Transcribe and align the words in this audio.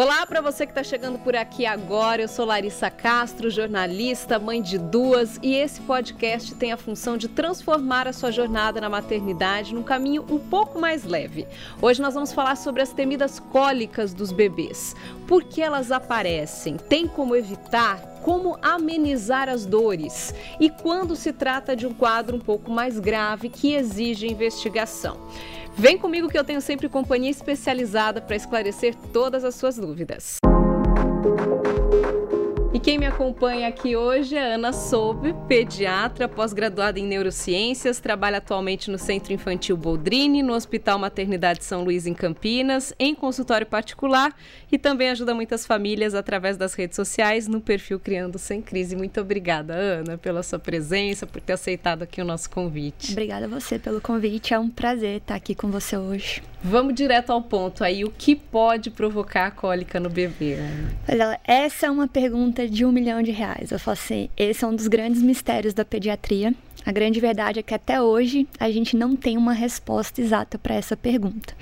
Olá 0.00 0.24
para 0.24 0.40
você 0.40 0.64
que 0.64 0.72
está 0.72 0.82
chegando 0.82 1.18
por 1.18 1.36
aqui 1.36 1.66
agora. 1.66 2.22
Eu 2.22 2.28
sou 2.28 2.46
Larissa 2.46 2.90
Castro, 2.90 3.50
jornalista, 3.50 4.38
mãe 4.38 4.62
de 4.62 4.78
duas, 4.78 5.38
e 5.42 5.54
esse 5.54 5.78
podcast 5.82 6.54
tem 6.54 6.72
a 6.72 6.78
função 6.78 7.18
de 7.18 7.28
transformar 7.28 8.08
a 8.08 8.12
sua 8.14 8.30
jornada 8.32 8.80
na 8.80 8.88
maternidade 8.88 9.74
num 9.74 9.82
caminho 9.82 10.24
um 10.30 10.38
pouco 10.38 10.80
mais 10.80 11.04
leve. 11.04 11.46
Hoje 11.82 12.00
nós 12.00 12.14
vamos 12.14 12.32
falar 12.32 12.56
sobre 12.56 12.80
as 12.80 12.94
temidas 12.94 13.38
cólicas 13.38 14.14
dos 14.14 14.32
bebês. 14.32 14.96
Por 15.28 15.44
que 15.44 15.60
elas 15.60 15.92
aparecem? 15.92 16.78
Tem 16.78 17.06
como 17.06 17.36
evitar? 17.36 18.00
Como 18.22 18.58
amenizar 18.62 19.50
as 19.50 19.66
dores? 19.66 20.34
E 20.58 20.70
quando 20.70 21.14
se 21.14 21.30
trata 21.30 21.76
de 21.76 21.86
um 21.86 21.92
quadro 21.92 22.38
um 22.38 22.40
pouco 22.40 22.70
mais 22.70 22.98
grave 22.98 23.50
que 23.50 23.74
exige 23.74 24.26
investigação? 24.26 25.18
Vem 25.76 25.96
comigo 25.96 26.28
que 26.28 26.38
eu 26.38 26.44
tenho 26.44 26.60
sempre 26.60 26.88
companhia 26.88 27.30
especializada 27.30 28.20
para 28.20 28.36
esclarecer 28.36 28.94
todas 29.12 29.44
as 29.44 29.54
suas 29.54 29.76
dúvidas. 29.76 30.36
E 32.80 32.82
quem 32.82 32.98
me 32.98 33.04
acompanha 33.04 33.68
aqui 33.68 33.94
hoje 33.94 34.34
é 34.34 34.54
Ana 34.54 34.72
Soube, 34.72 35.34
pediatra, 35.46 36.26
pós-graduada 36.26 36.98
em 36.98 37.06
neurociências, 37.06 38.00
trabalha 38.00 38.38
atualmente 38.38 38.90
no 38.90 38.96
Centro 38.96 39.34
Infantil 39.34 39.76
Boldrini, 39.76 40.42
no 40.42 40.54
Hospital 40.54 40.98
Maternidade 40.98 41.62
São 41.62 41.84
Luís 41.84 42.06
em 42.06 42.14
Campinas, 42.14 42.94
em 42.98 43.14
consultório 43.14 43.66
particular 43.66 44.34
e 44.72 44.78
também 44.78 45.10
ajuda 45.10 45.34
muitas 45.34 45.66
famílias 45.66 46.14
através 46.14 46.56
das 46.56 46.72
redes 46.72 46.96
sociais 46.96 47.46
no 47.46 47.60
perfil 47.60 48.00
Criando 48.00 48.38
Sem 48.38 48.62
Crise. 48.62 48.96
Muito 48.96 49.20
obrigada, 49.20 49.74
Ana, 49.74 50.16
pela 50.16 50.42
sua 50.42 50.58
presença, 50.58 51.26
por 51.26 51.42
ter 51.42 51.52
aceitado 51.52 52.04
aqui 52.04 52.22
o 52.22 52.24
nosso 52.24 52.48
convite. 52.48 53.12
Obrigada 53.12 53.44
a 53.44 53.48
você 53.48 53.78
pelo 53.78 54.00
convite, 54.00 54.54
é 54.54 54.58
um 54.58 54.70
prazer 54.70 55.18
estar 55.18 55.34
aqui 55.34 55.54
com 55.54 55.70
você 55.70 55.98
hoje. 55.98 56.42
Vamos 56.62 56.94
direto 56.94 57.30
ao 57.30 57.40
ponto 57.40 57.82
aí, 57.82 58.04
o 58.04 58.10
que 58.10 58.36
pode 58.36 58.90
provocar 58.90 59.50
cólica 59.52 59.98
no 59.98 60.10
bebê? 60.10 60.58
Olha, 61.08 61.40
essa 61.42 61.86
é 61.86 61.90
uma 61.90 62.06
pergunta 62.06 62.68
de 62.70 62.84
um 62.84 62.92
milhão 62.92 63.22
de 63.22 63.32
reais. 63.32 63.70
Eu 63.70 63.78
falo 63.78 63.94
assim, 63.94 64.30
esse 64.36 64.64
é 64.64 64.66
um 64.68 64.74
dos 64.74 64.86
grandes 64.86 65.20
mistérios 65.20 65.74
da 65.74 65.84
pediatria. 65.84 66.54
A 66.86 66.92
grande 66.92 67.20
verdade 67.20 67.58
é 67.58 67.62
que 67.62 67.74
até 67.74 68.00
hoje 68.00 68.46
a 68.58 68.70
gente 68.70 68.96
não 68.96 69.16
tem 69.16 69.36
uma 69.36 69.52
resposta 69.52 70.20
exata 70.20 70.58
para 70.58 70.74
essa 70.74 70.96
pergunta. 70.96 71.54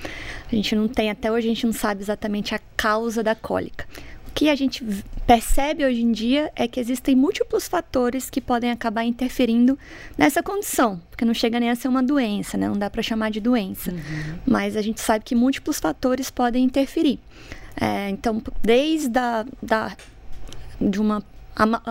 A 0.51 0.55
gente 0.55 0.77
não 0.77 0.87
tem, 0.87 1.11
até 1.11 1.33
hoje 1.33 1.47
a 1.47 1.51
gente 1.51 1.67
não 1.67 1.73
sabe 1.73 2.03
exatamente 2.03 2.55
a 2.55 2.61
causa 2.77 3.23
da 3.23 3.35
cólica. 3.35 3.87
O 4.29 4.33
que 4.33 4.51
a 4.51 4.55
gente 4.55 4.85
percebe 5.27 5.85
hoje 5.85 6.03
em 6.03 6.13
dia 6.13 6.53
é 6.55 6.69
que 6.69 6.79
existem 6.79 7.17
múltiplos 7.17 7.67
fatores 7.67 8.31
que 8.31 8.41
podem 8.41 8.71
acabar 8.71 9.03
interferindo 9.05 9.77
nessa 10.17 10.43
condição, 10.43 11.01
porque 11.11 11.25
não 11.25 11.35
chega 11.35 11.59
nem 11.59 11.71
a 11.71 11.75
ser 11.75 11.89
uma 11.89 12.03
doença, 12.03 12.57
né? 12.57 12.69
não 12.69 12.79
dá 12.79 12.89
para 12.89 13.03
chamar 13.03 13.31
de 13.31 13.41
doença. 13.41 13.91
Uhum. 13.91 14.39
Mas 14.47 14.77
a 14.77 14.83
gente 14.83 15.01
sabe 15.01 15.25
que 15.25 15.35
múltiplos 15.35 15.81
fatores 15.81 16.31
podem 16.31 16.65
interferir. 16.65 17.19
É, 17.81 18.11
então, 18.11 18.43
desde 18.63 19.19
a 19.19 19.45
da 19.63 19.97
de 20.81 21.01
uma 21.01 21.23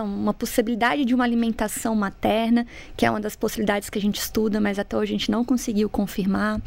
uma 0.02 0.32
possibilidade 0.32 1.04
de 1.04 1.14
uma 1.14 1.24
alimentação 1.24 1.94
materna, 1.94 2.66
que 2.96 3.04
é 3.04 3.10
uma 3.10 3.20
das 3.20 3.36
possibilidades 3.36 3.90
que 3.90 3.98
a 3.98 4.00
gente 4.00 4.18
estuda, 4.18 4.60
mas 4.60 4.78
até 4.78 4.96
hoje 4.96 5.12
a 5.12 5.18
gente 5.18 5.30
não 5.30 5.44
conseguiu 5.44 5.90
confirmar, 5.90 6.60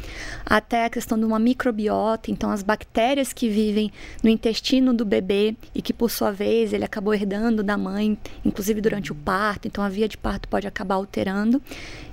até 0.46 0.84
a 0.84 0.90
questão 0.90 1.18
de 1.18 1.24
uma 1.24 1.38
microbiota, 1.38 2.30
então 2.30 2.50
as 2.50 2.62
bactérias 2.62 3.32
que 3.32 3.48
vivem 3.48 3.90
no 4.22 4.30
intestino 4.30 4.94
do 4.94 5.04
bebê 5.04 5.56
e 5.74 5.82
que 5.82 5.92
por 5.92 6.10
sua 6.10 6.30
vez 6.30 6.72
ele 6.72 6.84
acabou 6.84 7.12
herdando 7.12 7.62
da 7.62 7.76
mãe, 7.76 8.16
inclusive 8.44 8.80
durante 8.80 9.10
o 9.10 9.14
parto, 9.14 9.66
então 9.66 9.82
a 9.82 9.88
via 9.88 10.08
de 10.08 10.16
parto 10.16 10.48
pode 10.48 10.66
acabar 10.66 10.94
alterando. 10.94 11.60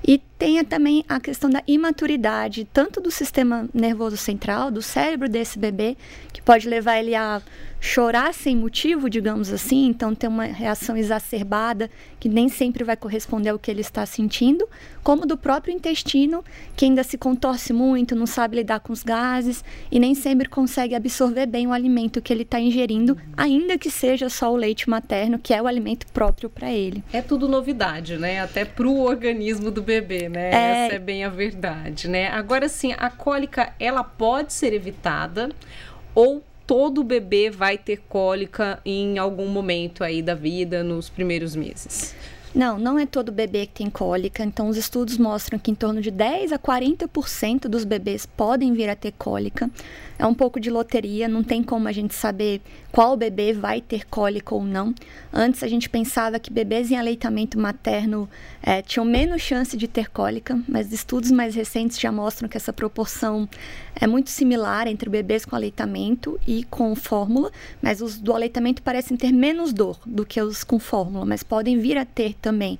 E 0.09 0.17
tenha 0.39 0.65
também 0.65 1.05
a 1.07 1.19
questão 1.19 1.47
da 1.51 1.61
imaturidade, 1.67 2.67
tanto 2.73 2.99
do 2.99 3.11
sistema 3.11 3.69
nervoso 3.71 4.17
central, 4.17 4.71
do 4.71 4.81
cérebro 4.81 5.29
desse 5.29 5.59
bebê, 5.59 5.95
que 6.33 6.41
pode 6.41 6.67
levar 6.67 6.97
ele 6.97 7.13
a 7.13 7.39
chorar 7.79 8.33
sem 8.33 8.55
motivo, 8.55 9.07
digamos 9.07 9.53
assim, 9.53 9.85
então 9.85 10.15
ter 10.15 10.27
uma 10.27 10.45
reação 10.45 10.97
exacerbada 10.97 11.91
que 12.19 12.27
nem 12.27 12.49
sempre 12.49 12.83
vai 12.83 12.97
corresponder 12.97 13.49
ao 13.49 13.59
que 13.59 13.71
ele 13.71 13.81
está 13.81 14.05
sentindo, 14.05 14.67
como 15.03 15.25
do 15.25 15.37
próprio 15.37 15.73
intestino, 15.73 16.43
que 16.75 16.85
ainda 16.85 17.03
se 17.03 17.17
contorce 17.17 17.71
muito, 17.71 18.15
não 18.15 18.25
sabe 18.25 18.57
lidar 18.57 18.81
com 18.81 18.91
os 18.91 19.03
gases 19.03 19.63
e 19.91 19.99
nem 19.99 20.13
sempre 20.13 20.49
consegue 20.49 20.95
absorver 20.95 21.45
bem 21.45 21.67
o 21.67 21.73
alimento 21.73 22.21
que 22.21 22.33
ele 22.33 22.43
está 22.43 22.59
ingerindo, 22.59 23.17
ainda 23.37 23.77
que 23.77 23.89
seja 23.89 24.29
só 24.29 24.51
o 24.51 24.55
leite 24.55 24.89
materno, 24.89 25.39
que 25.39 25.53
é 25.53 25.61
o 25.61 25.67
alimento 25.67 26.05
próprio 26.07 26.49
para 26.49 26.71
ele. 26.71 27.03
É 27.13 27.21
tudo 27.21 27.47
novidade, 27.47 28.17
né? 28.17 28.41
Até 28.41 28.65
para 28.65 28.87
o 28.87 28.99
organismo 28.99 29.71
do 29.71 29.81
bebê, 29.81 30.27
né? 30.27 30.51
É... 30.51 30.85
Essa 30.85 30.95
é 30.95 30.99
bem 30.99 31.23
a 31.23 31.29
verdade, 31.29 32.07
né? 32.07 32.27
Agora 32.27 32.67
sim, 32.67 32.93
a 32.97 33.09
cólica 33.09 33.73
ela 33.79 34.03
pode 34.03 34.53
ser 34.53 34.73
evitada 34.73 35.49
ou 36.13 36.43
todo 36.69 37.03
bebê 37.03 37.49
vai 37.49 37.79
ter 37.79 37.97
cólica 38.07 38.79
em 38.85 39.17
algum 39.17 39.47
momento 39.47 40.03
aí 40.03 40.21
da 40.21 40.35
vida, 40.35 40.83
nos 40.83 41.09
primeiros 41.09 41.55
meses? 41.55 42.13
Não, 42.53 42.77
não 42.77 42.99
é 42.99 43.07
todo 43.07 43.31
bebê 43.31 43.65
que 43.65 43.73
tem 43.73 43.89
cólica. 43.89 44.43
Então, 44.43 44.69
os 44.69 44.77
estudos 44.77 45.17
mostram 45.17 45.57
que 45.57 45.71
em 45.71 45.73
torno 45.73 45.99
de 45.99 46.11
10 46.11 46.51
a 46.51 46.59
40% 46.59 47.61
dos 47.61 47.83
bebês 47.83 48.27
podem 48.27 48.71
vir 48.71 48.87
a 48.87 48.95
ter 48.95 49.13
cólica 49.13 49.67
é 50.19 50.27
um 50.27 50.33
pouco 50.33 50.59
de 50.59 50.69
loteria, 50.69 51.29
não 51.29 51.41
tem 51.41 51.63
como 51.63 51.87
a 51.87 51.93
gente 51.93 52.13
saber 52.13 52.61
qual 52.91 53.15
bebê 53.15 53.53
vai 53.53 53.79
ter 53.79 54.05
cólica 54.05 54.53
ou 54.53 54.65
não. 54.65 54.93
Antes 55.31 55.63
a 55.63 55.67
gente 55.67 55.89
pensava 55.89 56.37
que 56.37 56.51
bebês 56.51 56.91
em 56.91 56.97
aleitamento 56.97 57.57
materno 57.57 58.29
é, 58.61 58.81
tinham 58.81 59.05
menos 59.05 59.41
chance 59.41 59.77
de 59.77 59.87
ter 59.87 60.09
cólica, 60.09 60.59
mas 60.67 60.91
estudos 60.91 61.31
mais 61.31 61.55
recentes 61.55 61.97
já 61.97 62.11
mostram 62.11 62.49
que 62.49 62.57
essa 62.57 62.73
proporção 62.73 63.47
é 63.95 64.05
muito 64.05 64.29
similar 64.29 64.87
entre 64.87 65.09
bebês 65.09 65.45
com 65.45 65.55
aleitamento 65.55 66.37
e 66.45 66.65
com 66.65 66.93
fórmula, 66.95 67.49
mas 67.81 68.01
os 68.01 68.19
do 68.19 68.33
aleitamento 68.33 68.81
parecem 68.81 69.15
ter 69.15 69.31
menos 69.31 69.71
dor 69.71 69.99
do 70.05 70.25
que 70.25 70.41
os 70.41 70.65
com 70.65 70.79
fórmula, 70.79 71.25
mas 71.25 71.43
podem 71.43 71.79
vir 71.79 71.97
a 71.97 72.03
ter 72.03 72.33
também. 72.41 72.77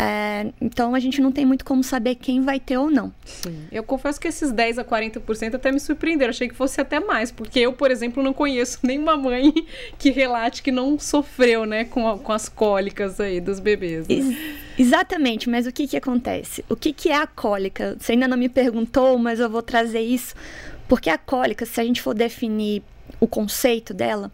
É, 0.00 0.52
então 0.60 0.94
a 0.94 1.00
gente 1.00 1.20
não 1.20 1.32
tem 1.32 1.44
muito 1.44 1.64
como 1.64 1.82
saber 1.82 2.14
quem 2.14 2.40
vai 2.40 2.60
ter 2.60 2.78
ou 2.78 2.88
não. 2.88 3.12
Sim. 3.24 3.64
Eu 3.72 3.82
confesso 3.82 4.20
que 4.20 4.28
esses 4.28 4.52
10 4.52 4.78
a 4.78 4.84
40% 4.84 5.56
até 5.56 5.72
me 5.72 5.80
surpreenderam. 5.80 6.30
Achei 6.30 6.48
que 6.48 6.54
fosse 6.54 6.80
até 6.80 7.00
mais, 7.00 7.32
porque 7.32 7.58
eu, 7.58 7.72
por 7.72 7.90
exemplo, 7.90 8.22
não 8.22 8.32
conheço 8.32 8.78
nenhuma 8.86 9.16
mãe 9.16 9.52
que 9.98 10.10
relate 10.10 10.62
que 10.62 10.70
não 10.70 11.00
sofreu, 11.00 11.64
né, 11.64 11.84
com, 11.84 12.08
a, 12.08 12.16
com 12.16 12.32
as 12.32 12.48
cólicas 12.48 13.18
aí 13.18 13.40
dos 13.40 13.58
bebês. 13.58 14.06
Né? 14.06 14.14
Ex 14.14 14.36
exatamente, 14.78 15.50
mas 15.50 15.66
o 15.66 15.72
que 15.72 15.88
que 15.88 15.96
acontece? 15.96 16.64
O 16.68 16.76
que 16.76 16.92
que 16.92 17.08
é 17.08 17.16
a 17.16 17.26
cólica? 17.26 17.96
Você 17.98 18.12
ainda 18.12 18.28
não 18.28 18.36
me 18.36 18.48
perguntou, 18.48 19.18
mas 19.18 19.40
eu 19.40 19.50
vou 19.50 19.62
trazer 19.62 20.00
isso. 20.00 20.32
Porque 20.86 21.10
a 21.10 21.18
cólica, 21.18 21.66
se 21.66 21.80
a 21.80 21.84
gente 21.84 22.00
for 22.00 22.14
definir 22.14 22.84
o 23.18 23.26
conceito 23.26 23.92
dela, 23.92 24.30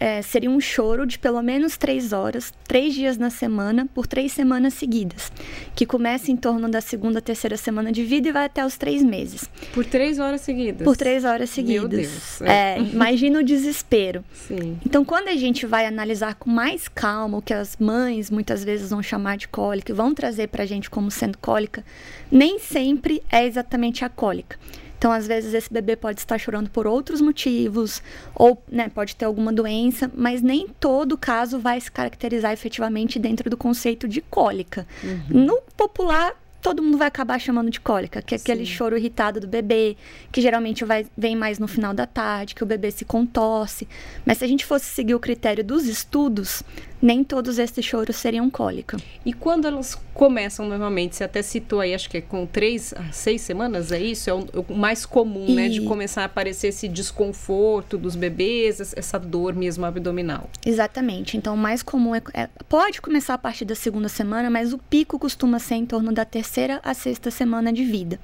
é, 0.00 0.22
seria 0.22 0.50
um 0.50 0.60
choro 0.60 1.06
de 1.06 1.18
pelo 1.18 1.42
menos 1.42 1.76
três 1.76 2.12
horas, 2.12 2.52
três 2.66 2.94
dias 2.94 3.16
na 3.16 3.30
semana, 3.30 3.88
por 3.94 4.06
três 4.06 4.32
semanas 4.32 4.74
seguidas, 4.74 5.30
que 5.74 5.86
começa 5.86 6.30
em 6.30 6.36
torno 6.36 6.68
da 6.68 6.80
segunda, 6.80 7.20
terceira 7.20 7.56
semana 7.56 7.92
de 7.92 8.04
vida 8.04 8.28
e 8.28 8.32
vai 8.32 8.46
até 8.46 8.64
os 8.64 8.76
três 8.76 9.02
meses. 9.02 9.48
Por 9.72 9.84
três 9.84 10.18
horas 10.18 10.40
seguidas? 10.40 10.84
Por 10.84 10.96
três 10.96 11.24
horas 11.24 11.50
seguidas. 11.50 11.80
Meu 11.80 11.88
Deus. 11.88 12.42
É, 12.42 12.78
imagina 12.78 13.40
o 13.40 13.42
desespero. 13.42 14.24
Sim. 14.32 14.78
Então, 14.84 15.04
quando 15.04 15.28
a 15.28 15.36
gente 15.36 15.66
vai 15.66 15.86
analisar 15.86 16.34
com 16.34 16.50
mais 16.50 16.88
calma 16.88 17.38
o 17.38 17.42
que 17.42 17.54
as 17.54 17.76
mães 17.76 18.30
muitas 18.30 18.64
vezes 18.64 18.90
vão 18.90 19.02
chamar 19.02 19.36
de 19.36 19.48
cólica 19.48 19.92
e 19.92 19.94
vão 19.94 20.14
trazer 20.14 20.48
para 20.48 20.62
a 20.62 20.66
gente 20.66 20.90
como 20.90 21.10
sendo 21.10 21.38
cólica, 21.38 21.84
nem 22.30 22.58
sempre 22.58 23.22
é 23.30 23.46
exatamente 23.46 24.04
a 24.04 24.08
cólica. 24.08 24.58
Então, 25.04 25.12
às 25.12 25.26
vezes, 25.26 25.52
esse 25.52 25.70
bebê 25.70 25.96
pode 25.96 26.20
estar 26.20 26.38
chorando 26.38 26.70
por 26.70 26.86
outros 26.86 27.20
motivos, 27.20 28.02
ou 28.34 28.62
né, 28.66 28.88
pode 28.88 29.14
ter 29.14 29.26
alguma 29.26 29.52
doença, 29.52 30.10
mas 30.16 30.40
nem 30.40 30.66
todo 30.80 31.18
caso 31.18 31.58
vai 31.58 31.78
se 31.78 31.92
caracterizar 31.92 32.54
efetivamente 32.54 33.18
dentro 33.18 33.50
do 33.50 33.56
conceito 33.58 34.08
de 34.08 34.22
cólica. 34.22 34.86
Uhum. 35.02 35.44
No 35.44 35.60
popular, 35.76 36.32
todo 36.64 36.82
mundo 36.82 36.96
vai 36.96 37.08
acabar 37.08 37.38
chamando 37.38 37.70
de 37.70 37.78
cólica, 37.78 38.22
que 38.22 38.34
é 38.34 38.38
aquele 38.38 38.64
Sim. 38.64 38.72
choro 38.72 38.96
irritado 38.96 39.38
do 39.38 39.46
bebê, 39.46 39.98
que 40.32 40.40
geralmente 40.40 40.82
vai, 40.82 41.04
vem 41.14 41.36
mais 41.36 41.58
no 41.58 41.68
final 41.68 41.92
da 41.92 42.06
tarde, 42.06 42.54
que 42.54 42.62
o 42.62 42.66
bebê 42.66 42.90
se 42.90 43.04
contorce. 43.04 43.86
Mas 44.24 44.38
se 44.38 44.44
a 44.44 44.48
gente 44.48 44.64
fosse 44.64 44.86
seguir 44.86 45.14
o 45.14 45.20
critério 45.20 45.62
dos 45.62 45.84
estudos, 45.84 46.62
nem 47.02 47.22
todos 47.22 47.58
esses 47.58 47.84
choros 47.84 48.16
seriam 48.16 48.48
cólica. 48.48 48.96
E 49.26 49.32
quando 49.34 49.66
elas 49.66 49.94
começam 50.14 50.66
normalmente, 50.66 51.16
você 51.16 51.24
até 51.24 51.42
citou 51.42 51.80
aí, 51.80 51.92
acho 51.92 52.08
que 52.08 52.16
é 52.16 52.20
com 52.22 52.46
três 52.46 52.94
a 52.94 53.12
seis 53.12 53.42
semanas, 53.42 53.92
é 53.92 54.00
isso? 54.00 54.30
É 54.30 54.32
o, 54.32 54.46
o 54.68 54.74
mais 54.74 55.04
comum, 55.04 55.44
e... 55.46 55.54
né? 55.54 55.68
De 55.68 55.82
começar 55.82 56.22
a 56.22 56.24
aparecer 56.24 56.68
esse 56.68 56.88
desconforto 56.88 57.98
dos 57.98 58.16
bebês, 58.16 58.80
essa 58.96 59.18
dor 59.18 59.54
mesmo 59.54 59.84
abdominal. 59.84 60.48
Exatamente. 60.64 61.36
Então, 61.36 61.52
o 61.52 61.58
mais 61.58 61.82
comum 61.82 62.14
é, 62.14 62.22
é, 62.32 62.48
Pode 62.70 63.02
começar 63.02 63.34
a 63.34 63.38
partir 63.38 63.66
da 63.66 63.74
segunda 63.74 64.08
semana, 64.08 64.48
mas 64.48 64.72
o 64.72 64.78
pico 64.78 65.18
costuma 65.18 65.58
ser 65.58 65.74
em 65.74 65.84
torno 65.84 66.10
da 66.10 66.24
terceira 66.24 66.53
a 66.82 66.94
sexta 66.94 67.30
semana 67.30 67.72
de 67.72 67.84
vida. 67.84 68.18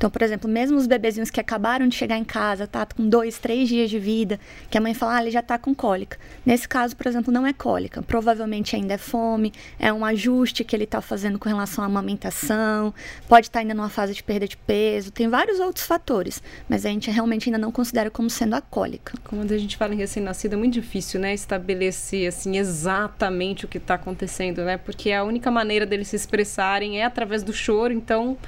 Então, 0.00 0.08
por 0.08 0.22
exemplo, 0.22 0.50
mesmo 0.50 0.78
os 0.78 0.86
bebezinhos 0.86 1.28
que 1.28 1.38
acabaram 1.38 1.86
de 1.86 1.94
chegar 1.94 2.16
em 2.16 2.24
casa, 2.24 2.66
tá 2.66 2.86
com 2.86 3.06
dois, 3.06 3.36
três 3.36 3.68
dias 3.68 3.90
de 3.90 3.98
vida, 3.98 4.40
que 4.70 4.78
a 4.78 4.80
mãe 4.80 4.94
fala, 4.94 5.16
ah, 5.16 5.20
ele 5.20 5.30
já 5.30 5.42
tá 5.42 5.58
com 5.58 5.74
cólica. 5.74 6.16
Nesse 6.42 6.66
caso, 6.66 6.96
por 6.96 7.06
exemplo, 7.06 7.30
não 7.30 7.46
é 7.46 7.52
cólica. 7.52 8.00
Provavelmente 8.00 8.74
ainda 8.74 8.94
é 8.94 8.96
fome, 8.96 9.52
é 9.78 9.92
um 9.92 10.02
ajuste 10.02 10.64
que 10.64 10.74
ele 10.74 10.84
está 10.84 11.02
fazendo 11.02 11.38
com 11.38 11.50
relação 11.50 11.84
à 11.84 11.86
amamentação, 11.86 12.94
pode 13.28 13.48
estar 13.48 13.58
tá 13.58 13.60
ainda 13.60 13.74
numa 13.74 13.90
fase 13.90 14.14
de 14.14 14.22
perda 14.22 14.48
de 14.48 14.56
peso, 14.56 15.10
tem 15.10 15.28
vários 15.28 15.60
outros 15.60 15.84
fatores, 15.84 16.42
mas 16.66 16.86
a 16.86 16.88
gente 16.88 17.10
realmente 17.10 17.50
ainda 17.50 17.58
não 17.58 17.70
considera 17.70 18.10
como 18.10 18.30
sendo 18.30 18.54
a 18.54 18.62
cólica. 18.62 19.12
Quando 19.24 19.52
a 19.52 19.58
gente 19.58 19.76
fala 19.76 19.92
em 19.92 19.98
recém-nascido, 19.98 20.54
é 20.54 20.56
muito 20.56 20.72
difícil, 20.72 21.20
né, 21.20 21.34
estabelecer 21.34 22.26
assim 22.26 22.56
exatamente 22.56 23.66
o 23.66 23.68
que 23.68 23.76
está 23.76 23.96
acontecendo, 23.96 24.64
né? 24.64 24.78
Porque 24.78 25.12
a 25.12 25.24
única 25.24 25.50
maneira 25.50 25.84
deles 25.84 26.08
se 26.08 26.16
expressarem 26.16 27.02
é 27.02 27.04
através 27.04 27.42
do 27.42 27.52
choro, 27.52 27.92
então 27.92 28.38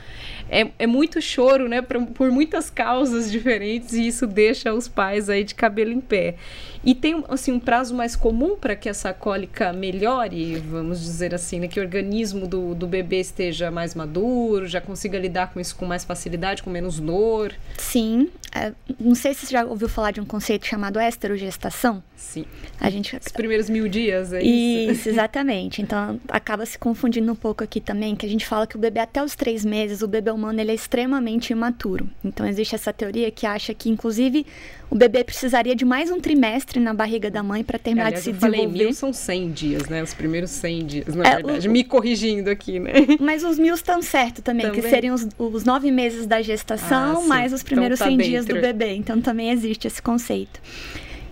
é, 0.48 0.70
é 0.78 0.86
muito 0.86 1.20
choro, 1.20 1.41
né, 1.68 1.82
por, 1.82 2.06
por 2.06 2.30
muitas 2.30 2.70
causas 2.70 3.30
diferentes 3.30 3.94
e 3.94 4.06
isso 4.06 4.26
deixa 4.26 4.72
os 4.72 4.88
pais 4.88 5.28
aí 5.28 5.44
de 5.44 5.54
cabelo 5.54 5.92
em 5.92 6.00
pé. 6.00 6.36
E 6.84 6.94
tem 6.94 7.22
assim 7.28 7.52
um 7.52 7.60
prazo 7.60 7.94
mais 7.94 8.16
comum 8.16 8.56
para 8.56 8.74
que 8.74 8.88
essa 8.88 9.12
cólica 9.12 9.72
melhore, 9.72 10.56
vamos 10.56 11.00
dizer 11.00 11.34
assim, 11.34 11.60
né, 11.60 11.68
que 11.68 11.78
o 11.78 11.82
organismo 11.82 12.46
do, 12.46 12.74
do 12.74 12.86
bebê 12.86 13.20
esteja 13.20 13.70
mais 13.70 13.94
maduro, 13.94 14.66
já 14.66 14.80
consiga 14.80 15.18
lidar 15.18 15.52
com 15.52 15.60
isso 15.60 15.76
com 15.76 15.86
mais 15.86 16.04
facilidade, 16.04 16.62
com 16.62 16.70
menos 16.70 16.98
dor. 16.98 17.54
Sim, 17.78 18.28
é, 18.54 18.72
não 19.00 19.14
sei 19.14 19.32
se 19.32 19.46
você 19.46 19.52
já 19.52 19.64
ouviu 19.64 19.88
falar 19.88 20.10
de 20.10 20.20
um 20.20 20.26
conceito 20.26 20.66
chamado 20.66 21.00
esterogestação. 21.00 22.02
Sim. 22.16 22.44
A 22.78 22.90
gente 22.90 23.16
os 23.16 23.32
primeiros 23.32 23.68
mil 23.70 23.88
dias, 23.88 24.32
é 24.32 24.42
isso. 24.42 24.92
Isso, 24.92 25.08
exatamente. 25.08 25.80
Então 25.82 26.20
acaba 26.28 26.64
se 26.66 26.78
confundindo 26.78 27.32
um 27.32 27.34
pouco 27.34 27.64
aqui 27.64 27.80
também, 27.80 28.14
que 28.14 28.26
a 28.26 28.28
gente 28.28 28.46
fala 28.46 28.66
que 28.66 28.76
o 28.76 28.78
bebê 28.78 29.00
até 29.00 29.22
os 29.22 29.34
três 29.34 29.64
meses, 29.64 30.02
o 30.02 30.08
bebê 30.08 30.30
humano 30.30 30.60
ele 30.60 30.70
é 30.70 30.74
extremamente 30.74 31.50
imaturo. 31.50 32.08
Então 32.24 32.46
existe 32.46 32.74
essa 32.74 32.92
teoria 32.92 33.30
que 33.30 33.46
acha 33.46 33.72
que 33.72 33.88
inclusive 33.88 34.46
o 34.90 34.94
bebê 34.94 35.24
precisaria 35.24 35.74
de 35.74 35.84
mais 35.84 36.10
um 36.10 36.20
trimestre 36.20 36.71
na 36.80 36.94
barriga 36.94 37.30
da 37.30 37.42
mãe 37.42 37.62
para 37.62 37.78
terminar 37.78 38.06
Aliás, 38.06 38.24
de 38.24 38.24
se 38.24 38.30
eu 38.30 38.34
desenvolver. 38.34 38.68
Falei 38.68 38.84
mil 38.84 38.94
são 38.94 39.12
100 39.12 39.50
dias, 39.50 39.88
né? 39.88 40.02
Os 40.02 40.14
primeiros 40.14 40.50
100 40.50 40.86
dias, 40.86 41.14
na 41.14 41.26
é, 41.26 41.36
verdade. 41.36 41.68
O... 41.68 41.70
Me 41.70 41.84
corrigindo 41.84 42.50
aqui, 42.50 42.78
né? 42.78 42.92
Mas 43.20 43.44
os 43.44 43.58
mil 43.58 43.74
estão 43.74 44.02
certo 44.02 44.42
também, 44.42 44.66
também, 44.66 44.80
que 44.80 44.88
seriam 44.88 45.14
os, 45.14 45.26
os, 45.38 45.64
nove 45.64 45.90
meses 45.90 46.26
da 46.26 46.42
gestação, 46.42 47.22
ah, 47.22 47.26
mais 47.26 47.52
os 47.52 47.62
primeiros 47.62 48.00
então, 48.00 48.16
tá 48.16 48.22
100 48.22 48.30
dias 48.30 48.46
do 48.46 48.54
bebê. 48.54 48.94
Então 48.94 49.20
também 49.20 49.50
existe 49.50 49.86
esse 49.86 50.00
conceito. 50.00 50.60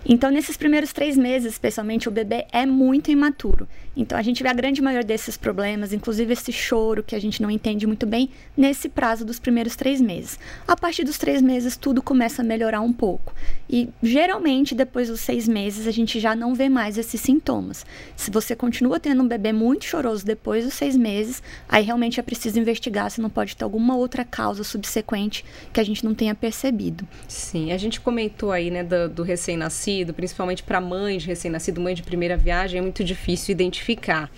Então, 0.05 0.31
nesses 0.31 0.57
primeiros 0.57 0.91
três 0.91 1.15
meses, 1.15 1.53
especialmente, 1.53 2.07
o 2.07 2.11
bebê 2.11 2.45
é 2.51 2.65
muito 2.65 3.11
imaturo. 3.11 3.67
Então, 3.95 4.17
a 4.17 4.21
gente 4.21 4.41
vê 4.41 4.47
a 4.47 4.53
grande 4.53 4.81
maioria 4.81 5.05
desses 5.05 5.35
problemas, 5.35 5.91
inclusive 5.91 6.31
esse 6.31 6.51
choro 6.51 7.03
que 7.03 7.15
a 7.15 7.19
gente 7.19 7.41
não 7.41 7.51
entende 7.51 7.85
muito 7.85 8.05
bem, 8.05 8.29
nesse 8.55 8.87
prazo 8.87 9.25
dos 9.25 9.37
primeiros 9.37 9.75
três 9.75 9.99
meses. 9.99 10.39
A 10.65 10.77
partir 10.77 11.03
dos 11.03 11.17
três 11.17 11.41
meses, 11.41 11.75
tudo 11.75 12.01
começa 12.01 12.41
a 12.41 12.45
melhorar 12.45 12.79
um 12.79 12.93
pouco. 12.93 13.33
E, 13.69 13.89
geralmente, 14.01 14.73
depois 14.73 15.09
dos 15.09 15.19
seis 15.19 15.47
meses, 15.47 15.87
a 15.87 15.91
gente 15.91 16.19
já 16.19 16.33
não 16.35 16.55
vê 16.55 16.69
mais 16.69 16.97
esses 16.97 17.19
sintomas. 17.19 17.85
Se 18.15 18.31
você 18.31 18.55
continua 18.55 18.99
tendo 18.99 19.23
um 19.23 19.27
bebê 19.27 19.51
muito 19.51 19.83
choroso 19.83 20.25
depois 20.25 20.63
dos 20.63 20.73
seis 20.73 20.95
meses, 20.95 21.43
aí 21.67 21.83
realmente 21.83 22.17
é 22.19 22.23
preciso 22.23 22.59
investigar 22.59 23.11
se 23.11 23.19
não 23.19 23.29
pode 23.29 23.57
ter 23.57 23.63
alguma 23.65 23.95
outra 23.97 24.23
causa 24.23 24.63
subsequente 24.63 25.43
que 25.73 25.81
a 25.81 25.83
gente 25.83 26.05
não 26.05 26.15
tenha 26.15 26.33
percebido. 26.33 27.05
Sim, 27.27 27.73
a 27.73 27.77
gente 27.77 27.99
comentou 27.99 28.53
aí, 28.53 28.71
né, 28.71 28.83
do, 28.83 29.09
do 29.09 29.23
recém-nascido, 29.23 30.13
principalmente 30.13 30.63
para 30.63 30.79
mãe 30.79 31.17
de 31.17 31.27
recém-nascido, 31.27 31.81
mãe 31.81 31.93
de 31.93 32.03
primeira 32.03 32.37
viagem, 32.37 32.79
é 32.79 32.81
muito 32.81 33.03
difícil 33.03 33.51
identificar 33.51 33.80
identificar. 33.81 34.29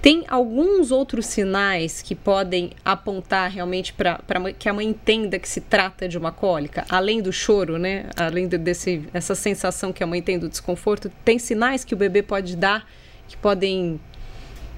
Tem 0.00 0.24
alguns 0.28 0.90
outros 0.90 1.26
sinais 1.26 2.00
que 2.00 2.14
podem 2.14 2.70
apontar 2.84 3.50
realmente 3.50 3.92
para 3.92 4.20
que 4.56 4.68
a 4.68 4.72
mãe 4.72 4.86
entenda 4.86 5.38
que 5.38 5.48
se 5.48 5.60
trata 5.60 6.08
de 6.08 6.16
uma 6.16 6.30
cólica, 6.30 6.84
além 6.88 7.20
do 7.20 7.32
choro, 7.32 7.76
né? 7.76 8.06
Além 8.16 8.46
de, 8.46 8.56
desse 8.56 9.02
essa 9.12 9.34
sensação 9.34 9.92
que 9.92 10.04
a 10.04 10.06
mãe 10.06 10.22
tem 10.22 10.38
do 10.38 10.48
desconforto, 10.48 11.10
tem 11.24 11.38
sinais 11.38 11.84
que 11.84 11.94
o 11.94 11.96
bebê 11.96 12.22
pode 12.22 12.56
dar 12.56 12.86
que 13.26 13.36
podem 13.36 14.00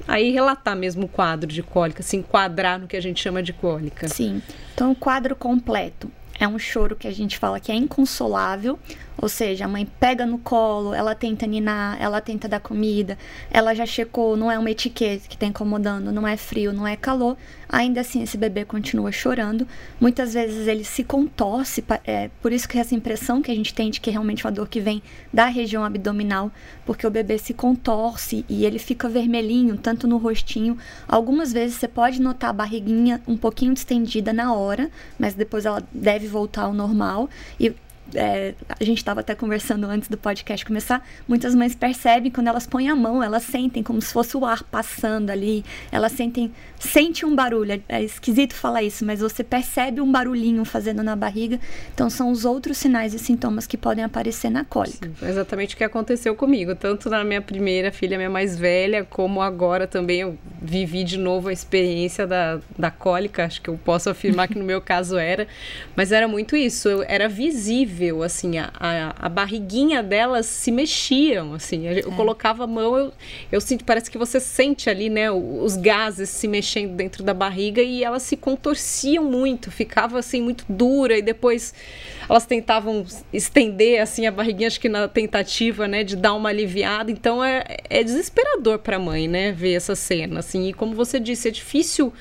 aí 0.07 0.31
relatar 0.31 0.75
mesmo 0.75 1.05
o 1.05 1.09
quadro 1.09 1.51
de 1.51 1.63
cólica, 1.63 2.03
se 2.03 2.17
enquadrar 2.17 2.79
no 2.79 2.87
que 2.87 2.97
a 2.97 3.03
gente 3.03 3.21
chama 3.21 3.43
de 3.43 3.53
cólica. 3.53 4.09
Sim. 4.09 4.41
Então, 4.73 4.93
o 4.93 4.95
quadro 4.95 5.37
completo 5.37 6.11
é 6.41 6.49
um 6.49 6.59
choro 6.59 6.97
que 6.97 7.07
a 7.07 7.13
gente 7.13 7.37
fala 7.37 7.61
que 7.61 7.71
é 7.71 7.75
inconsolável, 7.75 8.79
ou 9.21 9.29
seja, 9.29 9.65
a 9.65 9.69
mãe 9.69 9.87
pega 9.99 10.25
no 10.25 10.39
colo, 10.39 10.95
ela 10.95 11.15
tenta 11.15 11.47
ninar, 11.47 12.01
ela 12.01 12.21
tenta 12.21 12.49
dar 12.49 12.61
comida, 12.61 13.19
ela 13.51 13.75
já 13.75 13.85
checou, 13.85 14.37
não 14.37 14.51
é 14.51 14.59
uma 14.59 14.71
etiqueta 14.71 15.27
que 15.29 15.35
está 15.35 15.47
incomodando, 15.47 16.13
não 16.13 16.27
é 16.27 16.37
frio, 16.37 16.73
não 16.73 16.87
é 16.87 16.97
calor, 16.97 17.37
ainda 17.69 18.01
assim 18.01 18.23
esse 18.23 18.37
bebê 18.39 18.65
continua 18.65 19.11
chorando. 19.11 19.67
Muitas 20.01 20.35
vezes 20.35 20.69
ele 20.69 20.85
se 20.85 21.03
contorce, 21.03 21.85
é 22.05 22.31
por 22.41 22.53
isso 22.53 22.69
que 22.69 22.79
essa 22.79 22.95
impressão 22.95 23.43
que 23.43 23.51
a 23.51 23.55
gente 23.55 23.75
tem 23.75 23.91
de 23.91 24.01
que 24.01 24.11
realmente 24.11 24.47
é 24.47 24.49
uma 24.49 24.55
dor 24.55 24.69
que 24.69 24.81
vem 24.81 25.03
da 25.33 25.47
região 25.47 25.85
abdominal, 25.85 26.53
porque 26.87 27.07
o 27.07 27.11
bebê 27.11 27.39
se 27.39 27.53
contorce 27.53 28.45
e 28.49 28.65
ele 28.65 28.79
fica 28.79 29.09
vermelhinho, 29.09 29.77
tanto 29.77 30.07
no 30.07 30.17
rostinho. 30.17 30.79
Algumas 31.09 31.53
vezes 31.53 31.77
você 31.77 31.89
pode 31.89 32.21
notar 32.21 32.51
a 32.51 32.53
barriguinha 32.53 33.21
um 33.27 33.37
pouquinho 33.37 33.75
distendida 33.75 34.33
na 34.33 34.55
hora, 34.55 34.91
mas 35.19 35.35
depois 35.35 35.67
ela 35.67 35.83
deve 35.93 36.29
voltar 36.29 36.63
ao 36.63 36.73
normal. 36.73 37.29
E 37.59 37.75
é, 38.15 38.55
a 38.69 38.85
gente 38.85 38.99
estava 38.99 39.21
até 39.21 39.35
conversando 39.35 39.87
antes 39.87 40.09
do 40.09 40.17
podcast 40.17 40.65
começar, 40.65 41.07
muitas 41.27 41.55
mães 41.55 41.75
percebem 41.75 42.31
quando 42.31 42.49
elas 42.49 42.67
põem 42.67 42.89
a 42.89 42.97
mão, 42.97 43.23
elas 43.23 43.43
sentem 43.43 43.83
como 43.83 44.01
se 44.01 44.13
fosse 44.13 44.37
o 44.37 44.45
ar 44.45 44.63
passando 44.63 45.31
ali, 45.31 45.65
elas 45.91 46.13
sentem, 46.13 46.53
sente 46.79 47.27
um 47.27 47.35
barulho, 47.35 47.73
é, 47.73 47.81
é 47.89 48.03
esquisito 48.03 48.55
falar 48.55 48.83
isso, 48.83 49.05
mas 49.05 49.21
você 49.21 49.45
percebe 49.45 50.01
um 50.01 50.11
barulhinho 50.11 50.65
fazendo 50.65 51.03
na 51.03 51.15
barriga, 51.15 51.59
então 51.93 52.09
são 52.09 52.31
os 52.31 52.45
outros 52.45 52.79
sinais 52.79 53.15
e 53.15 53.19
sintomas 53.19 53.67
que 53.67 53.77
podem 53.77 54.05
aparecer 54.05 54.51
na 54.51 54.65
cólica. 54.65 55.11
Sim, 55.19 55.27
exatamente 55.27 55.75
o 55.75 55.79
que 55.79 55.85
aconteceu 55.85 56.35
comigo, 56.35 56.75
tanto 56.75 57.11
na 57.11 57.25
minha 57.25 57.43
primeira 57.43 57.93
filha, 57.93 58.17
minha 58.17 58.31
mais 58.31 58.59
velha, 58.59 59.05
como 59.05 59.43
agora 59.43 59.87
também 59.87 60.21
eu 60.21 60.39
vivi 60.61 61.05
de 61.05 61.19
novo 61.19 61.49
a 61.49 61.53
experiência 61.53 62.27
da, 62.27 62.61
da 62.79 62.91
cólica, 62.91 63.45
acho 63.45 63.61
que 63.61 63.69
eu 63.69 63.79
posso 63.85 64.09
afirmar 64.09 64.49
que 64.49 64.59
no 64.59 64.65
meu 64.65 64.81
caso 64.81 65.19
era, 65.19 65.47
mas 65.95 66.13
era 66.13 66.27
muito 66.27 66.57
isso, 66.57 66.89
eu, 66.89 67.05
era 67.07 67.29
visível 67.29 67.98
assim, 68.23 68.59
a, 68.59 68.71
a, 68.79 69.27
a 69.27 69.29
barriguinha 69.29 70.03
delas 70.03 70.47
se 70.47 70.71
mexiam, 70.71 71.55
assim, 71.55 71.87
eu 71.87 71.99
é. 71.99 72.03
colocava 72.17 72.65
a 72.65 72.67
mão, 72.67 72.97
eu, 72.97 73.13
eu 73.51 73.61
sinto, 73.61 73.85
parece 73.85 74.11
que 74.11 74.19
você 74.19 74.41
sente 74.41 74.89
ali, 74.91 75.09
né, 75.09 75.31
os 75.31 75.77
gases 75.77 76.29
se 76.29 76.49
mexendo 76.49 76.95
dentro 76.95 77.23
da 77.23 77.35
barriga 77.35 77.83
e 77.83 78.05
elas 78.05 78.23
se 78.23 78.37
contorciam 78.37 79.25
muito, 79.25 79.71
ficava 79.71 80.19
assim 80.19 80.41
muito 80.41 80.65
dura 80.69 81.17
e 81.17 81.23
depois 81.23 81.75
elas 82.29 82.45
tentavam 82.45 83.05
estender 83.33 84.03
assim 84.03 84.27
a 84.27 84.31
barriguinha, 84.31 84.69
acho 84.69 84.81
que 84.81 84.89
na 84.89 85.09
tentativa, 85.09 85.89
né, 85.89 86.05
de 86.05 86.15
dar 86.15 86.35
uma 86.35 86.51
aliviada. 86.51 87.11
Então 87.11 87.43
é, 87.43 87.65
é 87.89 88.05
desesperador 88.05 88.79
para 88.79 88.97
a 88.97 88.99
mãe, 88.99 89.27
né, 89.27 89.53
ver 89.53 89.75
essa 89.75 89.95
cena, 89.95 90.41
assim. 90.41 90.69
E 90.69 90.73
como 90.73 90.95
você 90.95 91.19
disse, 91.19 91.49
é 91.49 91.51
difícil 91.51 92.13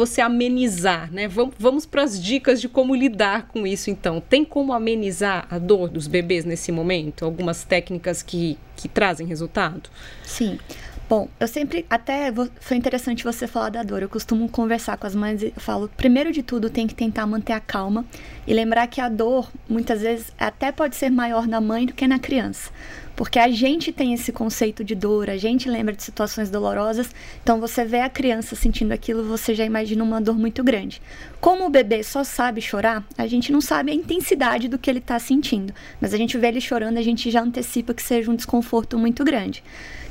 você 0.00 0.22
amenizar, 0.22 1.12
né? 1.12 1.28
Vamos, 1.28 1.54
vamos 1.58 1.84
para 1.84 2.02
as 2.02 2.20
dicas 2.22 2.58
de 2.58 2.70
como 2.70 2.94
lidar 2.94 3.48
com 3.48 3.66
isso, 3.66 3.90
então. 3.90 4.18
Tem 4.18 4.46
como 4.46 4.72
amenizar 4.72 5.46
a 5.50 5.58
dor 5.58 5.90
dos 5.90 6.06
bebês 6.06 6.46
nesse 6.46 6.72
momento? 6.72 7.22
Algumas 7.22 7.64
técnicas 7.64 8.22
que, 8.22 8.56
que 8.76 8.88
trazem 8.88 9.26
resultado? 9.26 9.90
Sim. 10.24 10.58
Bom, 11.06 11.28
eu 11.38 11.46
sempre, 11.46 11.84
até 11.90 12.32
foi 12.60 12.76
interessante 12.78 13.24
você 13.24 13.46
falar 13.46 13.68
da 13.68 13.82
dor. 13.82 14.00
Eu 14.00 14.08
costumo 14.08 14.48
conversar 14.48 14.96
com 14.96 15.06
as 15.06 15.14
mães 15.14 15.42
e 15.42 15.52
falo, 15.58 15.90
primeiro 15.96 16.32
de 16.32 16.42
tudo, 16.42 16.70
tem 16.70 16.86
que 16.86 16.94
tentar 16.94 17.26
manter 17.26 17.52
a 17.52 17.60
calma 17.60 18.06
e 18.46 18.54
lembrar 18.54 18.86
que 18.86 19.02
a 19.02 19.08
dor, 19.08 19.50
muitas 19.68 20.00
vezes, 20.00 20.32
até 20.38 20.72
pode 20.72 20.96
ser 20.96 21.10
maior 21.10 21.46
na 21.46 21.60
mãe 21.60 21.84
do 21.84 21.92
que 21.92 22.06
na 22.06 22.18
criança. 22.18 22.70
Porque 23.20 23.38
a 23.38 23.50
gente 23.50 23.92
tem 23.92 24.14
esse 24.14 24.32
conceito 24.32 24.82
de 24.82 24.94
dor, 24.94 25.28
a 25.28 25.36
gente 25.36 25.68
lembra 25.68 25.94
de 25.94 26.02
situações 26.02 26.48
dolorosas, 26.48 27.10
então 27.42 27.60
você 27.60 27.84
vê 27.84 28.00
a 28.00 28.08
criança 28.08 28.56
sentindo 28.56 28.92
aquilo, 28.92 29.22
você 29.22 29.54
já 29.54 29.62
imagina 29.62 30.02
uma 30.02 30.22
dor 30.22 30.38
muito 30.38 30.64
grande. 30.64 31.02
Como 31.38 31.66
o 31.66 31.68
bebê 31.68 32.02
só 32.02 32.24
sabe 32.24 32.62
chorar, 32.62 33.04
a 33.18 33.26
gente 33.26 33.52
não 33.52 33.60
sabe 33.60 33.92
a 33.92 33.94
intensidade 33.94 34.68
do 34.68 34.78
que 34.78 34.88
ele 34.88 35.00
está 35.00 35.18
sentindo, 35.18 35.70
mas 36.00 36.14
a 36.14 36.16
gente 36.16 36.38
vê 36.38 36.48
ele 36.48 36.62
chorando, 36.62 36.96
a 36.96 37.02
gente 37.02 37.30
já 37.30 37.42
antecipa 37.42 37.92
que 37.92 38.02
seja 38.02 38.30
um 38.30 38.34
desconforto 38.34 38.98
muito 38.98 39.22
grande. 39.22 39.62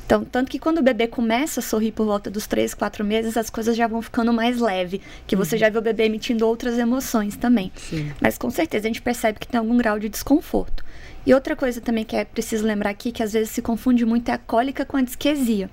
Então, 0.09 0.25
tanto 0.25 0.49
que 0.49 0.57
quando 0.57 0.79
o 0.79 0.81
bebê 0.81 1.05
começa 1.05 1.59
a 1.59 1.63
sorrir 1.63 1.91
por 1.91 2.03
volta 2.03 2.31
dos 2.31 2.47
3, 2.47 2.73
4 2.73 3.05
meses, 3.05 3.37
as 3.37 3.47
coisas 3.47 3.77
já 3.77 3.85
vão 3.85 4.01
ficando 4.01 4.33
mais 4.33 4.59
leve, 4.59 4.99
que 5.27 5.35
você 5.35 5.53
uhum. 5.53 5.59
já 5.59 5.69
vê 5.69 5.77
o 5.77 5.83
bebê 5.83 6.05
emitindo 6.05 6.47
outras 6.47 6.79
emoções 6.79 7.37
também. 7.37 7.71
Sim. 7.75 8.11
Mas 8.19 8.35
com 8.35 8.49
certeza 8.49 8.87
a 8.87 8.89
gente 8.89 9.03
percebe 9.03 9.37
que 9.37 9.47
tem 9.47 9.59
algum 9.59 9.77
grau 9.77 9.99
de 9.99 10.09
desconforto. 10.09 10.83
E 11.27 11.31
outra 11.31 11.55
coisa 11.55 11.79
também 11.79 12.03
que 12.03 12.15
é 12.15 12.25
preciso 12.25 12.65
lembrar 12.65 12.89
aqui, 12.89 13.11
que 13.11 13.21
às 13.21 13.33
vezes 13.33 13.51
se 13.51 13.61
confunde 13.61 14.03
muito, 14.03 14.29
é 14.29 14.33
a 14.33 14.39
cólica 14.39 14.83
com 14.83 14.97
a 14.97 15.01
disquesia. 15.03 15.69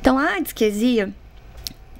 Então, 0.00 0.18
a 0.18 0.40
disquesia, 0.40 1.14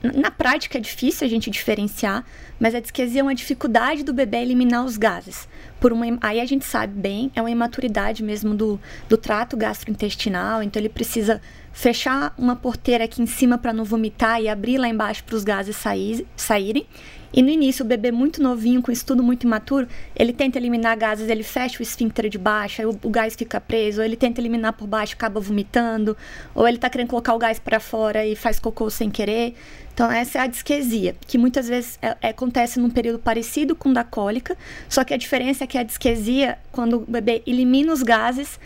na 0.02 0.32
prática 0.32 0.78
é 0.78 0.80
difícil 0.80 1.24
a 1.24 1.30
gente 1.30 1.48
diferenciar, 1.50 2.24
mas 2.58 2.74
a 2.74 2.80
disquesia 2.80 3.20
é 3.20 3.22
uma 3.22 3.34
dificuldade 3.34 4.02
do 4.02 4.12
bebê 4.12 4.38
eliminar 4.38 4.84
os 4.84 4.96
gases. 4.96 5.46
Por 5.80 5.92
uma, 5.92 6.06
aí 6.20 6.40
a 6.40 6.44
gente 6.44 6.64
sabe 6.64 6.98
bem, 6.98 7.30
é 7.34 7.40
uma 7.40 7.50
imaturidade 7.50 8.22
mesmo 8.22 8.54
do, 8.54 8.80
do 9.08 9.16
trato 9.16 9.56
gastrointestinal, 9.56 10.62
então 10.62 10.80
ele 10.80 10.88
precisa 10.88 11.40
fechar 11.72 12.34
uma 12.38 12.56
porteira 12.56 13.04
aqui 13.04 13.20
em 13.20 13.26
cima 13.26 13.58
para 13.58 13.72
não 13.72 13.84
vomitar 13.84 14.40
e 14.40 14.48
abrir 14.48 14.78
lá 14.78 14.88
embaixo 14.88 15.22
para 15.24 15.36
os 15.36 15.44
gases 15.44 15.76
sair, 15.76 16.26
saírem. 16.34 16.86
E 17.36 17.42
no 17.42 17.50
início, 17.50 17.84
o 17.84 17.86
bebê 17.86 18.10
muito 18.10 18.42
novinho, 18.42 18.80
com 18.80 18.90
estudo 18.90 19.22
muito 19.22 19.44
imaturo, 19.44 19.86
ele 20.16 20.32
tenta 20.32 20.56
eliminar 20.56 20.96
gases, 20.96 21.28
ele 21.28 21.42
fecha 21.42 21.80
o 21.80 21.82
esfíncter 21.82 22.30
de 22.30 22.38
baixo, 22.38 22.80
aí 22.80 22.86
o, 22.86 22.98
o 23.02 23.10
gás 23.10 23.36
fica 23.36 23.60
preso, 23.60 24.00
ou 24.00 24.04
ele 24.06 24.16
tenta 24.16 24.40
eliminar 24.40 24.72
por 24.72 24.86
baixo, 24.86 25.12
acaba 25.12 25.38
vomitando, 25.38 26.16
ou 26.54 26.66
ele 26.66 26.78
está 26.78 26.88
querendo 26.88 27.08
colocar 27.08 27.34
o 27.34 27.38
gás 27.38 27.58
para 27.58 27.78
fora 27.78 28.24
e 28.24 28.34
faz 28.34 28.58
cocô 28.58 28.88
sem 28.88 29.10
querer. 29.10 29.54
Então, 29.92 30.10
essa 30.10 30.38
é 30.38 30.40
a 30.40 30.46
disquesia, 30.46 31.14
que 31.26 31.36
muitas 31.36 31.68
vezes 31.68 31.98
é, 32.00 32.16
é, 32.22 32.28
acontece 32.30 32.80
num 32.80 32.88
período 32.88 33.18
parecido 33.18 33.76
com 33.76 33.90
o 33.90 33.92
da 33.92 34.02
cólica, 34.02 34.56
só 34.88 35.04
que 35.04 35.12
a 35.12 35.18
diferença 35.18 35.64
é 35.64 35.66
que 35.66 35.76
a 35.76 35.82
disquesia, 35.82 36.58
quando 36.72 36.96
o 36.96 37.00
bebê 37.00 37.42
elimina 37.46 37.92
os 37.92 38.02
gases, 38.02 38.58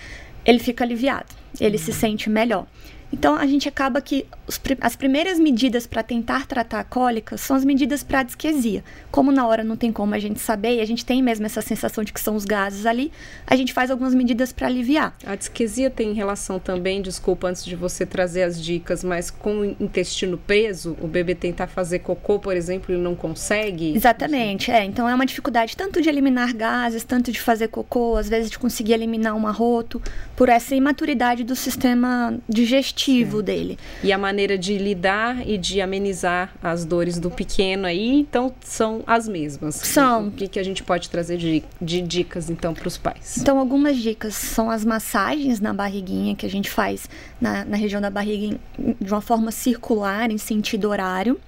ele 0.45 0.61
fica 0.61 0.85
aliviado, 0.85 1.27
ele 1.61 1.77
uhum. 1.77 1.83
se 1.83 1.93
sente 1.93 2.31
melhor. 2.31 2.69
Então, 3.13 3.35
a 3.35 3.47
gente 3.47 3.69
acaba 3.69 4.01
que 4.01 4.25
os, 4.47 4.61
as 4.81 4.95
primeiras 4.95 5.39
medidas 5.39 5.87
para 5.87 6.03
tentar 6.03 6.47
tratar 6.47 6.81
a 6.81 6.85
cólica 6.85 7.37
são 7.37 7.57
as 7.57 7.65
medidas 7.65 8.03
para 8.03 8.21
a 8.21 8.23
disquesia. 8.23 8.85
Como 9.11 9.33
na 9.33 9.47
hora 9.47 9.65
não 9.65 9.77
tem 9.77 9.93
como 9.93 10.15
a 10.15 10.19
gente 10.19 10.39
saber 10.39 10.77
e 10.77 10.81
a 10.81 10.85
gente 10.85 11.05
tem 11.05 11.23
mesmo 11.23 11.45
essa 11.45 11.61
sensação 11.61 12.05
de 12.05 12.13
que 12.13 12.21
são 12.21 12.37
os 12.37 12.45
gases 12.45 12.87
ali, 12.87 13.11
a 13.47 13.57
gente 13.57 13.73
faz 13.73 13.91
algumas 13.91 14.15
medidas 14.15 14.53
para 14.53 14.69
aliviar. 14.69 15.15
A 15.27 15.35
disquesia 15.35 15.91
tem 15.91 16.13
relação 16.13 16.59
também, 16.59 17.03
desculpa 17.03 17.49
antes 17.49 17.65
de 17.65 17.75
você 17.75 18.07
trazer 18.07 18.45
as 18.45 18.63
dicas, 18.63 19.03
mas 19.03 19.31
com 19.31 19.61
o 19.61 19.65
intestino 19.65 20.39
preso, 20.39 20.97
o 21.01 21.09
bebê 21.09 21.35
tentar 21.35 21.67
fazer 21.67 22.01
cocô, 22.01 22.39
por 22.39 22.57
exemplo, 22.57 22.95
ele 22.95 23.03
não 23.03 23.17
consegue? 23.17 23.95
Exatamente, 23.95 24.71
é. 24.71 24.85
Então 24.85 25.09
é 25.09 25.15
uma 25.15 25.27
dificuldade 25.27 25.77
tanto 25.77 26.01
de 26.01 26.09
eliminar 26.09 26.55
gases, 26.55 27.03
tanto 27.03 27.33
de 27.33 27.41
fazer 27.41 27.69
cocô, 27.69 28.17
às 28.17 28.29
vezes 28.29 28.51
de 28.51 28.59
conseguir 28.59 28.93
eliminar 28.93 29.35
um 29.35 29.47
arroto, 29.47 30.01
por 30.37 30.49
essa 30.49 30.75
imaturidade 30.75 31.43
do 31.43 31.57
sistema 31.57 32.39
digestivo 32.49 33.00
Sim. 33.05 33.43
dele. 33.43 33.79
E 34.03 34.13
a 34.13 34.19
maneira 34.19 34.59
de 34.59 34.77
lidar 34.77 35.47
e 35.49 35.57
de 35.57 35.81
amenizar 35.81 36.53
as 36.63 36.85
dores 36.85 37.19
do 37.19 37.31
pequeno 37.31 37.87
aí, 37.87 38.21
então 38.21 38.53
são 38.63 39.03
as 39.07 39.29
mesmas. 39.29 39.75
São. 39.77 40.29
O 40.29 40.31
que, 40.31 40.49
que 40.49 40.59
a 40.59 40.63
gente 40.63 40.83
pode 40.83 41.09
trazer 41.09 41.37
de, 41.37 41.63
de 41.81 42.03
dicas 42.03 42.51
então 42.51 42.75
para 42.75 42.89
os 42.89 42.97
pais? 42.97 43.37
Então, 43.39 43.59
algumas 43.59 43.97
dicas 43.97 44.35
são 44.35 44.71
as 44.71 44.85
massagens 44.85 45.61
na 45.61 45.73
barriguinha 45.73 46.35
que 46.35 46.47
a 46.47 46.51
gente 46.51 46.71
faz 46.71 47.09
na, 47.41 47.65
na 47.65 47.77
região 47.77 48.01
da 48.01 48.11
barriga 48.11 48.59
de 49.01 49.13
uma 49.13 49.21
forma 49.21 49.51
circular, 49.51 50.31
em 50.31 50.39
sentido 50.39 50.89
horário. 50.89 51.41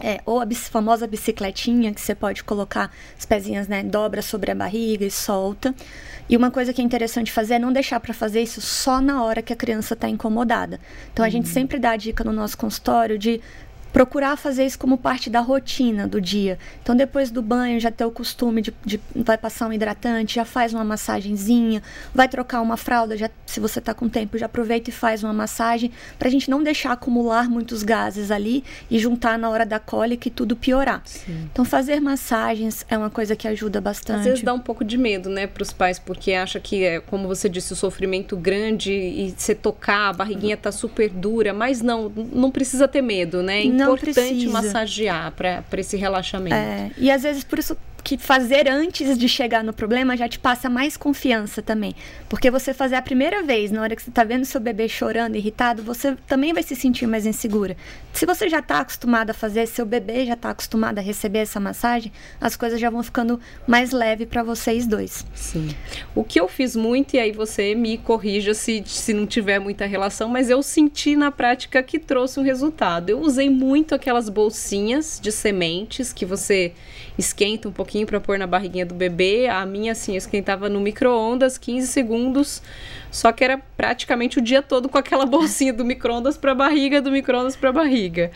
É, 0.00 0.20
ou 0.24 0.40
a 0.40 0.46
famosa 0.70 1.06
bicicletinha 1.06 1.92
que 1.92 2.00
você 2.00 2.14
pode 2.14 2.44
colocar 2.44 2.90
as 3.18 3.26
pezinhas, 3.26 3.66
né, 3.66 3.82
dobra 3.82 4.22
sobre 4.22 4.50
a 4.50 4.54
barriga 4.54 5.04
e 5.04 5.10
solta. 5.10 5.74
E 6.28 6.36
uma 6.36 6.50
coisa 6.50 6.72
que 6.72 6.80
é 6.80 6.84
interessante 6.84 7.32
fazer 7.32 7.54
é 7.54 7.58
não 7.58 7.72
deixar 7.72 7.98
para 7.98 8.14
fazer 8.14 8.42
isso 8.42 8.60
só 8.60 9.00
na 9.00 9.24
hora 9.24 9.42
que 9.42 9.52
a 9.52 9.56
criança 9.56 9.94
está 9.94 10.08
incomodada. 10.08 10.78
Então 11.12 11.24
a 11.24 11.28
gente 11.28 11.46
uhum. 11.46 11.52
sempre 11.52 11.78
dá 11.78 11.92
a 11.92 11.96
dica 11.96 12.22
no 12.22 12.32
nosso 12.32 12.56
consultório 12.56 13.18
de 13.18 13.40
procurar 13.98 14.36
fazer 14.36 14.64
isso 14.64 14.78
como 14.78 14.96
parte 14.96 15.28
da 15.28 15.40
rotina 15.40 16.06
do 16.06 16.20
dia. 16.20 16.56
Então, 16.80 16.94
depois 16.94 17.32
do 17.32 17.42
banho, 17.42 17.80
já 17.80 17.90
ter 17.90 18.04
o 18.04 18.12
costume 18.12 18.62
de, 18.62 18.72
de 18.86 19.00
vai 19.12 19.36
passar 19.36 19.66
um 19.66 19.72
hidratante, 19.72 20.36
já 20.36 20.44
faz 20.44 20.72
uma 20.72 20.84
massagenzinha, 20.84 21.82
vai 22.14 22.28
trocar 22.28 22.60
uma 22.60 22.76
fralda, 22.76 23.16
já, 23.16 23.28
se 23.44 23.58
você 23.58 23.80
está 23.80 23.92
com 23.92 24.08
tempo, 24.08 24.38
já 24.38 24.46
aproveita 24.46 24.88
e 24.88 24.92
faz 24.92 25.24
uma 25.24 25.32
massagem, 25.32 25.90
para 26.16 26.28
a 26.28 26.30
gente 26.30 26.48
não 26.48 26.62
deixar 26.62 26.92
acumular 26.92 27.50
muitos 27.50 27.82
gases 27.82 28.30
ali 28.30 28.62
e 28.88 29.00
juntar 29.00 29.36
na 29.36 29.50
hora 29.50 29.66
da 29.66 29.80
cólica 29.80 30.28
e 30.28 30.30
tudo 30.30 30.54
piorar. 30.54 31.02
Sim. 31.04 31.48
Então, 31.52 31.64
fazer 31.64 31.98
massagens 31.98 32.86
é 32.88 32.96
uma 32.96 33.10
coisa 33.10 33.34
que 33.34 33.48
ajuda 33.48 33.80
bastante. 33.80 34.20
Às 34.20 34.24
vezes 34.26 34.42
dá 34.42 34.54
um 34.54 34.60
pouco 34.60 34.84
de 34.84 34.96
medo, 34.96 35.28
né, 35.28 35.48
para 35.48 35.64
os 35.64 35.72
pais, 35.72 35.98
porque 35.98 36.34
acha 36.34 36.60
que, 36.60 36.84
é, 36.84 37.00
como 37.00 37.26
você 37.26 37.48
disse, 37.48 37.72
o 37.72 37.76
sofrimento 37.76 38.36
grande 38.36 38.92
e 38.92 39.34
você 39.36 39.56
tocar, 39.56 40.10
a 40.10 40.12
barriguinha 40.12 40.56
tá 40.56 40.70
super 40.70 41.10
dura, 41.10 41.52
mas 41.52 41.82
não, 41.82 42.08
não 42.08 42.52
precisa 42.52 42.86
ter 42.86 43.02
medo, 43.02 43.42
né? 43.42 43.64
não 43.64 43.87
importante 43.94 44.48
massagear 44.48 45.32
para 45.32 45.80
esse 45.80 45.96
relaxamento. 45.96 46.54
É, 46.54 46.90
e 46.96 47.10
às 47.10 47.22
vezes 47.22 47.44
por 47.44 47.58
isso 47.58 47.76
que 48.08 48.16
fazer 48.16 48.66
antes 48.70 49.18
de 49.18 49.28
chegar 49.28 49.62
no 49.62 49.70
problema 49.70 50.16
já 50.16 50.26
te 50.26 50.38
passa 50.38 50.70
mais 50.70 50.96
confiança 50.96 51.60
também. 51.60 51.94
Porque 52.26 52.50
você 52.50 52.72
fazer 52.72 52.94
a 52.94 53.02
primeira 53.02 53.42
vez, 53.42 53.70
na 53.70 53.82
hora 53.82 53.94
que 53.94 54.02
você 54.02 54.08
está 54.08 54.24
vendo 54.24 54.46
seu 54.46 54.58
bebê 54.58 54.88
chorando, 54.88 55.36
irritado, 55.36 55.82
você 55.82 56.16
também 56.26 56.54
vai 56.54 56.62
se 56.62 56.74
sentir 56.74 57.06
mais 57.06 57.26
insegura. 57.26 57.76
Se 58.14 58.24
você 58.24 58.48
já 58.48 58.60
está 58.60 58.80
acostumado 58.80 59.28
a 59.28 59.34
fazer, 59.34 59.66
seu 59.66 59.84
bebê 59.84 60.24
já 60.24 60.32
está 60.32 60.48
acostumado 60.48 60.98
a 60.98 61.02
receber 61.02 61.40
essa 61.40 61.60
massagem, 61.60 62.10
as 62.40 62.56
coisas 62.56 62.80
já 62.80 62.88
vão 62.88 63.02
ficando 63.02 63.38
mais 63.66 63.90
leve 63.90 64.24
para 64.24 64.42
vocês 64.42 64.86
dois. 64.86 65.26
Sim. 65.34 65.68
O 66.14 66.24
que 66.24 66.40
eu 66.40 66.48
fiz 66.48 66.74
muito, 66.74 67.14
e 67.14 67.18
aí 67.18 67.30
você 67.30 67.74
me 67.74 67.98
corrija 67.98 68.54
se, 68.54 68.82
se 68.86 69.12
não 69.12 69.26
tiver 69.26 69.58
muita 69.58 69.84
relação, 69.84 70.30
mas 70.30 70.48
eu 70.48 70.62
senti 70.62 71.14
na 71.14 71.30
prática 71.30 71.82
que 71.82 71.98
trouxe 71.98 72.40
um 72.40 72.42
resultado. 72.42 73.10
Eu 73.10 73.20
usei 73.20 73.50
muito 73.50 73.94
aquelas 73.94 74.30
bolsinhas 74.30 75.20
de 75.22 75.30
sementes 75.30 76.10
que 76.10 76.24
você 76.24 76.72
esquenta 77.18 77.68
um 77.68 77.72
pouquinho 77.98 78.06
para 78.06 78.20
pôr 78.20 78.38
na 78.38 78.46
barriguinha 78.46 78.86
do 78.86 78.94
bebê. 78.94 79.48
A 79.48 79.64
minha, 79.66 79.92
assim, 79.92 80.12
eu 80.12 80.18
esquentava 80.18 80.68
no 80.68 80.80
micro-ondas 80.80 81.58
15 81.58 81.86
segundos 81.86 82.62
só 83.10 83.32
que 83.32 83.42
era 83.42 83.58
praticamente 83.76 84.38
o 84.38 84.42
dia 84.42 84.62
todo 84.62 84.88
com 84.88 84.98
aquela 84.98 85.24
bolsinha 85.26 85.72
do 85.72 85.84
micro-ondas 85.84 86.36
para 86.36 86.54
barriga, 86.54 87.00
do 87.00 87.10
micro-ondas 87.10 87.56
para 87.56 87.72
barriga. 87.72 88.30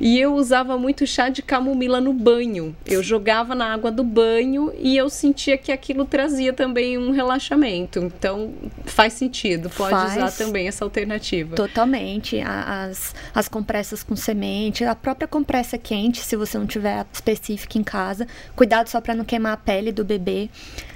E 0.00 0.18
eu 0.18 0.34
usava 0.34 0.76
muito 0.78 1.06
chá 1.06 1.28
de 1.28 1.42
camomila 1.42 2.00
no 2.00 2.12
banho. 2.12 2.74
Eu 2.86 3.02
jogava 3.02 3.54
na 3.54 3.72
água 3.72 3.90
do 3.90 4.02
banho 4.02 4.72
e 4.78 4.96
eu 4.96 5.08
sentia 5.10 5.56
que 5.58 5.72
aquilo 5.72 6.04
trazia 6.04 6.52
também 6.52 6.96
um 6.98 7.10
relaxamento. 7.10 7.98
Então 7.98 8.52
faz 8.84 9.12
sentido, 9.14 9.70
pode 9.70 9.90
faz. 9.90 10.16
usar 10.16 10.44
também 10.44 10.68
essa 10.68 10.84
alternativa. 10.84 11.56
Totalmente. 11.56 12.40
As, 12.40 13.14
as 13.34 13.48
compressas 13.48 14.02
com 14.02 14.16
semente, 14.16 14.84
a 14.84 14.94
própria 14.94 15.28
compressa 15.28 15.76
quente, 15.76 16.20
se 16.20 16.36
você 16.36 16.58
não 16.58 16.66
tiver 16.66 17.04
específica 17.12 17.78
em 17.78 17.82
casa. 17.82 18.26
Cuidado 18.54 18.88
só 18.88 19.00
para 19.04 19.14
não 19.14 19.24
queimar 19.24 19.52
a 19.52 19.56
pele 19.56 19.92
do 19.92 20.04
bebê. 20.04 20.48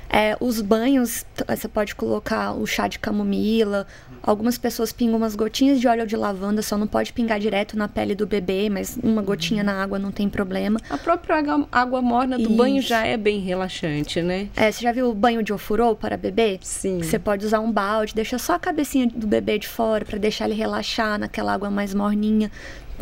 É, 0.09 0.37
os 0.41 0.61
banhos, 0.61 1.25
você 1.47 1.69
pode 1.69 1.95
colocar 1.95 2.53
o 2.53 2.67
chá 2.67 2.89
de 2.89 2.99
camomila. 2.99 3.87
Algumas 4.23 4.59
pessoas 4.59 4.93
pingam 4.93 5.17
umas 5.17 5.35
gotinhas 5.35 5.81
de 5.81 5.87
óleo 5.87 6.07
de 6.07 6.17
lavanda, 6.17 6.63
só 6.63 6.77
não 6.77 6.87
pode 6.87 7.13
pingar 7.13 7.39
direto 7.39 7.77
na 7.77 7.89
pele 7.89 8.15
do 8.15 8.27
bebê, 8.27 8.69
mas 8.71 8.99
uma 9.03 9.23
gotinha 9.23 9.63
na 9.63 9.83
água 9.83 9.99
não 9.99 10.11
tem 10.11 10.29
problema. 10.29 10.81
A 10.89 10.99
própria 10.99 11.37
água, 11.37 11.69
água 11.71 12.03
morna 12.03 12.37
do 12.37 12.45
Isso. 12.45 12.57
banho 12.57 12.83
já 12.83 13.07
é 13.07 13.17
bem 13.17 13.41
relaxante, 13.41 14.23
né? 14.23 14.49
É, 14.57 14.73
você 14.73 14.83
já 14.83 14.93
viu 14.93 15.09
o 15.09 15.15
banho 15.15 15.43
de 15.43 15.53
ofurô 15.53 15.95
para 15.95 16.17
bebê? 16.17 16.59
Sim. 16.63 17.03
Você 17.03 17.19
pode 17.19 17.45
usar 17.45 17.61
um 17.61 17.71
balde, 17.71 18.15
deixa 18.15 18.39
só 18.39 18.55
a 18.55 18.59
cabecinha 18.59 19.07
do 19.07 19.27
bebê 19.27 19.59
de 19.59 19.69
fora 19.69 20.05
para 20.05 20.19
deixar 20.19 20.47
ele 20.47 20.55
relaxar 20.55 21.19
naquela 21.19 21.53
água 21.53 21.71
mais 21.71 21.95
morninha 21.95 22.51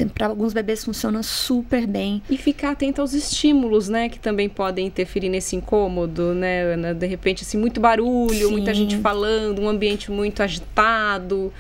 para 0.05 0.27
alguns 0.27 0.53
bebês 0.53 0.85
funciona 0.85 1.23
super 1.23 1.87
bem. 1.87 2.23
E 2.29 2.37
ficar 2.37 2.73
atento 2.73 3.01
aos 3.01 3.15
estímulos, 3.15 3.89
né, 3.89 4.09
que 4.09 4.19
também 4.19 4.49
podem 4.49 4.87
interferir 4.87 5.29
nesse 5.29 5.57
incômodo, 5.57 6.35
né, 6.35 6.63
Ana? 6.75 6.95
De 6.97 7.07
repente, 7.07 7.43
assim, 7.43 7.59
muito 7.59 7.81
barulho, 7.81 8.49
Sim. 8.49 8.50
muita 8.50 8.75
gente 8.75 8.97
falando, 8.99 9.61
um 9.61 9.69
ambiente 9.69 10.11
muito 10.11 10.43
agitado. 10.43 11.53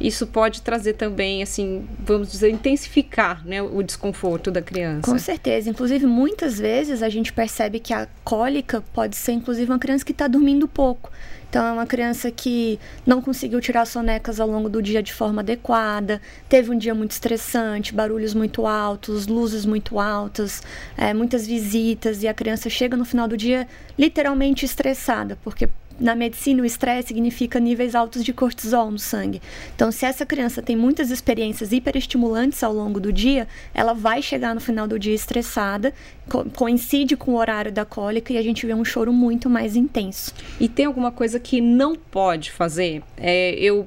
Isso 0.00 0.26
pode 0.26 0.62
trazer 0.62 0.94
também, 0.94 1.42
assim, 1.42 1.84
vamos 2.04 2.30
dizer, 2.30 2.50
intensificar, 2.50 3.44
né, 3.46 3.62
o 3.62 3.82
desconforto 3.82 4.50
da 4.50 4.62
criança. 4.62 5.10
Com 5.10 5.18
certeza. 5.18 5.68
Inclusive, 5.70 6.06
muitas 6.06 6.58
vezes 6.58 7.02
a 7.02 7.08
gente 7.08 7.32
percebe 7.32 7.78
que 7.78 7.92
a 7.92 8.08
cólica 8.22 8.82
pode 8.92 9.16
ser, 9.16 9.32
inclusive, 9.32 9.70
uma 9.70 9.78
criança 9.78 10.04
que 10.04 10.12
está 10.12 10.26
dormindo 10.28 10.66
pouco. 10.68 11.10
Então, 11.54 11.64
é 11.64 11.70
uma 11.70 11.86
criança 11.86 12.32
que 12.32 12.80
não 13.06 13.22
conseguiu 13.22 13.60
tirar 13.60 13.84
sonecas 13.84 14.40
ao 14.40 14.48
longo 14.48 14.68
do 14.68 14.82
dia 14.82 15.00
de 15.00 15.12
forma 15.12 15.40
adequada, 15.40 16.20
teve 16.48 16.72
um 16.72 16.76
dia 16.76 16.92
muito 16.96 17.12
estressante, 17.12 17.94
barulhos 17.94 18.34
muito 18.34 18.66
altos, 18.66 19.28
luzes 19.28 19.64
muito 19.64 20.00
altas, 20.00 20.64
é, 20.96 21.14
muitas 21.14 21.46
visitas, 21.46 22.24
e 22.24 22.26
a 22.26 22.34
criança 22.34 22.68
chega 22.68 22.96
no 22.96 23.04
final 23.04 23.28
do 23.28 23.36
dia 23.36 23.68
literalmente 23.96 24.64
estressada, 24.64 25.38
porque 25.44 25.68
na 25.98 26.14
medicina, 26.14 26.62
o 26.62 26.64
estresse 26.64 27.08
significa 27.08 27.60
níveis 27.60 27.94
altos 27.94 28.24
de 28.24 28.32
cortisol 28.32 28.90
no 28.90 28.98
sangue. 28.98 29.40
Então, 29.74 29.92
se 29.92 30.04
essa 30.04 30.26
criança 30.26 30.62
tem 30.62 30.76
muitas 30.76 31.10
experiências 31.10 31.72
hiperestimulantes 31.72 32.62
ao 32.62 32.72
longo 32.72 32.98
do 32.98 33.12
dia, 33.12 33.46
ela 33.72 33.92
vai 33.92 34.20
chegar 34.20 34.54
no 34.54 34.60
final 34.60 34.86
do 34.86 34.98
dia 34.98 35.14
estressada, 35.14 35.92
co 36.28 36.44
coincide 36.50 37.16
com 37.16 37.32
o 37.32 37.36
horário 37.36 37.70
da 37.70 37.84
cólica 37.84 38.32
e 38.32 38.38
a 38.38 38.42
gente 38.42 38.66
vê 38.66 38.74
um 38.74 38.84
choro 38.84 39.12
muito 39.12 39.48
mais 39.48 39.76
intenso. 39.76 40.32
E 40.58 40.68
tem 40.68 40.86
alguma 40.86 41.12
coisa 41.12 41.38
que 41.38 41.60
não 41.60 41.94
pode 41.94 42.50
fazer? 42.50 43.02
É, 43.16 43.54
eu, 43.54 43.86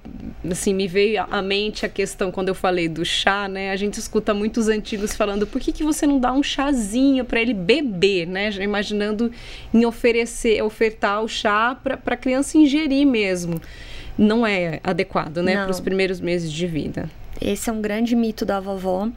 assim, 0.53 0.73
me 0.73 0.87
veio 0.87 1.25
à 1.29 1.41
mente 1.41 1.85
a 1.85 1.89
questão 1.89 2.31
quando 2.31 2.49
eu 2.49 2.55
falei 2.55 2.87
do 2.87 3.03
chá, 3.03 3.47
né? 3.47 3.71
A 3.71 3.75
gente 3.75 3.99
escuta 3.99 4.33
muitos 4.33 4.67
antigos 4.67 5.15
falando, 5.15 5.45
por 5.45 5.61
que, 5.61 5.71
que 5.71 5.83
você 5.83 6.07
não 6.07 6.19
dá 6.19 6.31
um 6.31 6.41
chazinho 6.41 7.25
para 7.25 7.41
ele 7.41 7.53
beber, 7.53 8.25
né? 8.25 8.51
Já 8.51 8.63
imaginando 8.63 9.31
em 9.73 9.85
oferecer, 9.85 10.61
ofertar 10.63 11.21
o 11.21 11.27
chá 11.27 11.75
para 11.75 11.97
para 11.97 12.13
a 12.13 12.17
criança 12.17 12.57
ingerir 12.57 13.05
mesmo. 13.05 13.61
Não 14.17 14.47
é 14.47 14.79
adequado, 14.83 15.43
né, 15.43 15.55
para 15.55 15.69
os 15.69 15.79
primeiros 15.79 16.19
meses 16.19 16.51
de 16.51 16.65
vida. 16.65 17.09
Esse 17.41 17.69
é 17.69 17.73
um 17.73 17.81
grande 17.81 18.15
mito 18.15 18.45
da 18.45 18.59
vovó. 18.59 19.09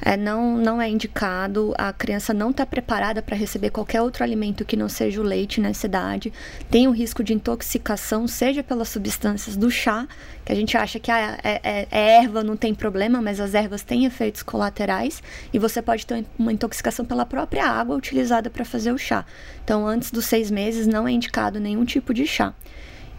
É, 0.00 0.16
não, 0.16 0.56
não 0.56 0.80
é 0.80 0.88
indicado, 0.88 1.74
a 1.76 1.92
criança 1.92 2.32
não 2.32 2.50
está 2.50 2.64
preparada 2.64 3.20
para 3.20 3.36
receber 3.36 3.70
qualquer 3.70 4.00
outro 4.00 4.22
alimento 4.22 4.64
que 4.64 4.76
não 4.76 4.88
seja 4.88 5.20
o 5.20 5.24
leite 5.24 5.60
nessa 5.60 5.86
idade. 5.86 6.32
Tem 6.70 6.86
o 6.86 6.92
risco 6.92 7.24
de 7.24 7.34
intoxicação, 7.34 8.28
seja 8.28 8.62
pelas 8.62 8.88
substâncias 8.88 9.56
do 9.56 9.70
chá, 9.70 10.06
que 10.44 10.52
a 10.52 10.54
gente 10.54 10.76
acha 10.76 11.00
que 11.00 11.10
ah, 11.10 11.38
é, 11.42 11.60
é, 11.62 11.88
é 11.90 12.16
erva, 12.22 12.44
não 12.44 12.56
tem 12.56 12.74
problema, 12.74 13.20
mas 13.20 13.40
as 13.40 13.54
ervas 13.54 13.82
têm 13.82 14.04
efeitos 14.04 14.42
colaterais 14.42 15.20
e 15.52 15.58
você 15.58 15.82
pode 15.82 16.06
ter 16.06 16.24
uma 16.38 16.52
intoxicação 16.52 17.04
pela 17.04 17.26
própria 17.26 17.66
água 17.66 17.96
utilizada 17.96 18.48
para 18.48 18.64
fazer 18.64 18.92
o 18.92 18.98
chá. 18.98 19.26
Então, 19.64 19.86
antes 19.86 20.12
dos 20.12 20.26
seis 20.26 20.48
meses, 20.48 20.86
não 20.86 21.08
é 21.08 21.10
indicado 21.10 21.58
nenhum 21.58 21.84
tipo 21.84 22.14
de 22.14 22.24
chá. 22.24 22.54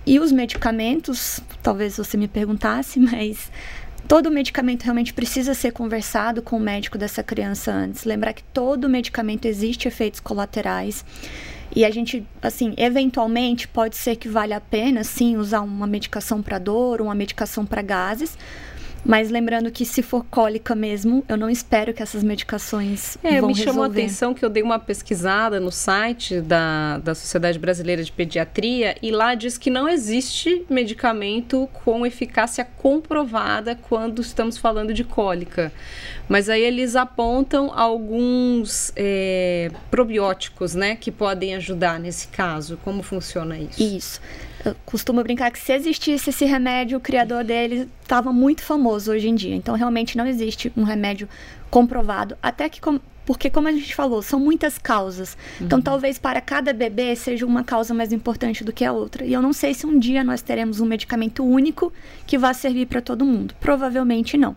E 0.06 0.18
os 0.18 0.32
medicamentos, 0.32 1.42
talvez 1.62 1.98
você 1.98 2.18
me 2.18 2.28
perguntasse, 2.28 2.98
mas 3.02 3.52
todo 4.08 4.32
medicamento 4.32 4.84
realmente 4.84 5.14
precisa 5.14 5.54
ser 5.54 5.72
conversado 5.72 6.42
com 6.42 6.58
o 6.58 6.60
médico 6.60 6.98
dessa 6.98 7.24
criança 7.24 7.72
antes. 7.72 8.04
Lembrar 8.04 8.34
que 8.34 8.44
todo 8.44 8.90
medicamento 8.90 9.46
existe 9.46 9.88
efeitos 9.88 10.20
colaterais. 10.20 11.06
E 11.76 11.86
a 11.86 11.92
gente, 11.92 12.26
assim, 12.42 12.74
eventualmente 12.78 13.68
pode 13.68 13.96
ser 13.96 14.16
que 14.16 14.28
valha 14.28 14.58
a 14.58 14.62
pena, 14.62 15.04
sim, 15.04 15.38
usar 15.38 15.62
uma 15.62 15.86
medicação 15.86 16.42
para 16.42 16.58
dor, 16.58 17.02
uma 17.02 17.14
medicação 17.14 17.66
para 17.66 17.82
gases, 17.82 18.38
mas 19.06 19.30
lembrando 19.30 19.72
que 19.72 19.86
se 19.86 20.02
for 20.02 20.26
cólica 20.26 20.76
mesmo, 20.76 21.24
eu 21.28 21.38
não 21.38 21.50
espero 21.50 21.94
que 21.94 22.04
essas 22.04 22.24
medicações 22.24 23.18
é, 23.24 23.40
vão 23.40 23.50
me 23.50 23.56
chamou 23.56 23.84
a 23.84 23.88
atenção 23.88 24.34
que 24.34 24.44
eu 24.44 24.50
dei 24.50 24.62
uma 24.62 24.80
pesquisada 24.80 25.60
no 25.60 25.72
site 25.72 26.42
da, 26.42 26.98
da 27.00 27.16
Sociedade 27.16 27.58
Brasileira 27.58 28.04
de 28.04 28.12
Pediatria 28.12 28.96
e 29.02 29.12
lá 29.12 29.36
diz 29.36 29.58
que 29.58 29.70
não 29.70 29.88
existe 29.88 30.66
medicamento 30.70 31.70
com 31.74 32.06
eficácia 32.06 32.66
comprovada 32.78 33.76
quando 33.76 34.22
estamos 34.22 34.58
falando 34.58 34.94
de 34.94 35.04
cólica. 35.04 35.72
Mas 36.28 36.50
aí 36.50 36.62
eles 36.62 36.96
apontam 36.96 37.72
alguns 37.74 38.92
é, 38.96 39.72
probióticos, 39.90 40.76
né, 40.76 40.96
que 40.96 41.12
podem 41.12 41.56
ajudar 41.56 42.00
nesse 42.00 42.28
caso. 42.28 42.78
Como 42.84 43.02
funciona 43.02 43.58
isso? 43.58 43.82
Isso. 43.82 44.22
Eu 44.64 44.76
costumo 44.86 45.24
brincar 45.24 45.52
que 45.52 45.60
se 45.60 45.72
existisse 45.74 46.30
esse 46.30 46.46
remédio, 46.46 46.98
o 46.98 47.02
criador 47.02 47.44
dele 47.44 47.90
estava 48.02 48.34
muito 48.34 48.62
famoso 48.62 49.12
hoje 49.12 49.30
em 49.30 49.36
dia. 49.36 49.56
Então, 49.56 49.76
realmente 49.76 50.18
não 50.18 50.26
existe 50.26 50.72
um 50.76 50.84
remédio 50.84 51.30
comprovado. 51.70 52.38
Até 52.42 52.68
que, 52.68 52.82
com, 52.82 53.00
porque, 53.26 53.50
como 53.50 53.68
a 53.68 53.72
gente 53.72 53.96
falou, 53.96 54.22
são 54.22 54.40
muitas 54.40 54.78
causas. 54.78 55.38
Então, 55.62 55.78
uhum. 55.80 55.84
talvez 55.84 56.18
para 56.18 56.42
cada 56.42 56.74
bebê 56.74 57.16
seja 57.16 57.46
uma 57.46 57.64
causa 57.64 57.94
mais 57.94 58.12
importante 58.12 58.64
do 58.64 58.74
que 58.74 58.84
a 58.84 58.92
outra. 58.92 59.24
E 59.24 59.32
eu 59.32 59.42
não 59.42 59.54
sei 59.54 59.74
se 59.74 59.86
um 59.86 59.98
dia 59.98 60.24
nós 60.24 60.42
teremos 60.42 60.82
um 60.82 60.86
medicamento 60.86 61.44
único 61.44 61.94
que 62.28 62.38
vá 62.38 62.54
servir 62.54 62.88
para 62.88 63.02
todo 63.02 63.26
mundo. 63.26 63.56
Provavelmente 63.60 64.38
não. 64.38 64.56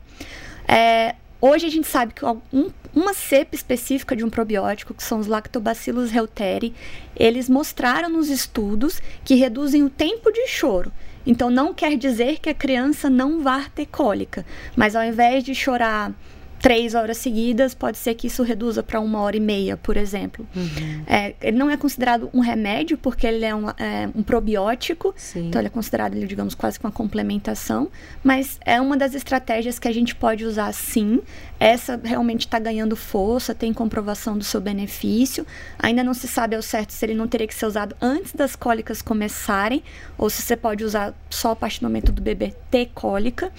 É, 0.66 1.14
Hoje 1.44 1.66
a 1.66 1.70
gente 1.70 1.88
sabe 1.88 2.14
que 2.14 2.24
um, 2.24 2.70
uma 2.94 3.12
cepa 3.12 3.56
específica 3.56 4.14
de 4.14 4.24
um 4.24 4.30
probiótico, 4.30 4.94
que 4.94 5.02
são 5.02 5.18
os 5.18 5.26
Lactobacillus 5.26 6.12
reuteri, 6.12 6.72
eles 7.16 7.48
mostraram 7.48 8.08
nos 8.08 8.30
estudos 8.30 9.02
que 9.24 9.34
reduzem 9.34 9.82
o 9.82 9.90
tempo 9.90 10.30
de 10.30 10.46
choro. 10.46 10.92
Então 11.26 11.50
não 11.50 11.74
quer 11.74 11.96
dizer 11.96 12.38
que 12.38 12.48
a 12.48 12.54
criança 12.54 13.10
não 13.10 13.42
vá 13.42 13.66
ter 13.74 13.86
cólica, 13.86 14.46
mas 14.76 14.94
ao 14.94 15.02
invés 15.02 15.42
de 15.42 15.52
chorar 15.52 16.12
três 16.62 16.94
horas 16.94 17.16
seguidas, 17.16 17.74
pode 17.74 17.98
ser 17.98 18.14
que 18.14 18.28
isso 18.28 18.44
reduza 18.44 18.84
para 18.84 19.00
uma 19.00 19.20
hora 19.20 19.36
e 19.36 19.40
meia, 19.40 19.76
por 19.76 19.96
exemplo. 19.96 20.46
Uhum. 20.54 21.02
É, 21.08 21.34
ele 21.42 21.58
não 21.58 21.68
é 21.68 21.76
considerado 21.76 22.30
um 22.32 22.38
remédio, 22.38 22.96
porque 22.96 23.26
ele 23.26 23.44
é 23.44 23.52
um, 23.52 23.68
é, 23.70 24.08
um 24.14 24.22
probiótico, 24.22 25.12
Sim. 25.16 25.48
então 25.48 25.60
ele 25.60 25.66
é 25.66 25.70
considerado, 25.70 26.14
digamos, 26.24 26.54
quase 26.54 26.78
que 26.78 26.86
uma 26.86 26.92
complementação, 26.92 27.90
mas 28.22 28.60
é 28.64 28.80
uma 28.80 28.96
das 28.96 29.12
estratégias 29.12 29.80
que 29.80 29.88
a 29.88 29.92
gente 29.92 30.14
pode 30.14 30.44
usar 30.44 30.72
sim. 30.72 31.20
Essa 31.58 32.00
realmente 32.02 32.46
está 32.46 32.60
ganhando 32.60 32.94
força, 32.94 33.52
tem 33.52 33.72
comprovação 33.72 34.38
do 34.38 34.44
seu 34.44 34.60
benefício. 34.60 35.44
Ainda 35.80 36.04
não 36.04 36.14
se 36.14 36.28
sabe 36.28 36.54
ao 36.54 36.62
certo 36.62 36.92
se 36.92 37.04
ele 37.04 37.14
não 37.14 37.26
teria 37.26 37.48
que 37.48 37.54
ser 37.54 37.66
usado 37.66 37.96
antes 38.00 38.32
das 38.32 38.54
cólicas 38.54 39.02
começarem, 39.02 39.82
ou 40.16 40.30
se 40.30 40.40
você 40.40 40.56
pode 40.56 40.84
usar 40.84 41.12
só 41.28 41.50
a 41.50 41.56
partir 41.56 41.80
do 41.80 41.88
momento 41.88 42.12
do 42.12 42.22
bebê 42.22 42.54
ter 42.70 42.90
cólica. 42.94 43.50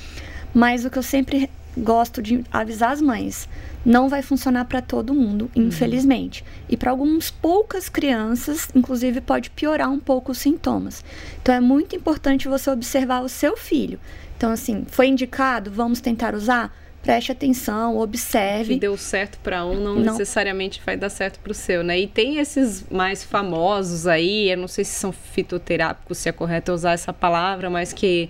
Mas 0.54 0.86
o 0.86 0.90
que 0.90 0.98
eu 0.98 1.04
sempre 1.04 1.50
gosto 1.78 2.22
de 2.22 2.44
avisar 2.52 2.92
as 2.92 3.02
mães. 3.02 3.48
Não 3.86 4.08
vai 4.08 4.22
funcionar 4.22 4.66
para 4.66 4.82
todo 4.82 5.14
mundo, 5.14 5.50
uhum. 5.56 5.68
infelizmente. 5.68 6.42
Uhum. 6.42 6.66
E 6.70 6.78
para 6.78 6.92
algumas 6.92 7.30
poucas 7.30 7.90
crianças, 7.90 8.70
inclusive, 8.74 9.22
pode 9.22 9.50
piorar 9.50 9.90
um 9.90 10.00
pouco 10.00 10.32
os 10.32 10.38
sintomas. 10.38 11.04
Então 11.42 11.54
é 11.54 11.60
muito 11.60 11.96
importante 11.96 12.48
você 12.48 12.70
observar 12.70 13.22
o 13.22 13.30
seu 13.30 13.58
filho. 13.58 14.00
Então, 14.38 14.52
assim, 14.52 14.86
foi 14.88 15.08
indicado, 15.08 15.72
vamos 15.72 16.02
tentar 16.02 16.36
usar? 16.36 16.74
preste 17.04 17.34
atenção, 17.34 17.98
observe. 17.98 18.76
Que 18.76 18.80
deu 18.80 18.98
certo 18.98 19.38
para 19.40 19.66
um, 19.66 19.76
não, 19.76 19.96
não, 19.96 20.14
necessariamente 20.14 20.82
vai 20.84 20.96
dar 20.96 21.10
certo 21.10 21.38
para 21.40 21.52
o 21.52 21.54
seu, 21.54 21.84
né? 21.84 22.00
E 22.00 22.08
tem 22.08 22.38
esses 22.38 22.90
mais 22.90 23.24
famosos 23.24 24.08
aí, 24.08 24.50
eu 24.50 24.58
não 24.58 24.70
sei 24.70 24.86
se 24.86 24.94
são 24.94 25.12
fitoterápicos, 25.12 26.18
se 26.18 26.30
é 26.30 26.32
correto 26.32 26.72
usar 26.72 26.94
essa 26.94 27.12
palavra, 27.12 27.70
mas 27.70 27.92
que 27.92 28.30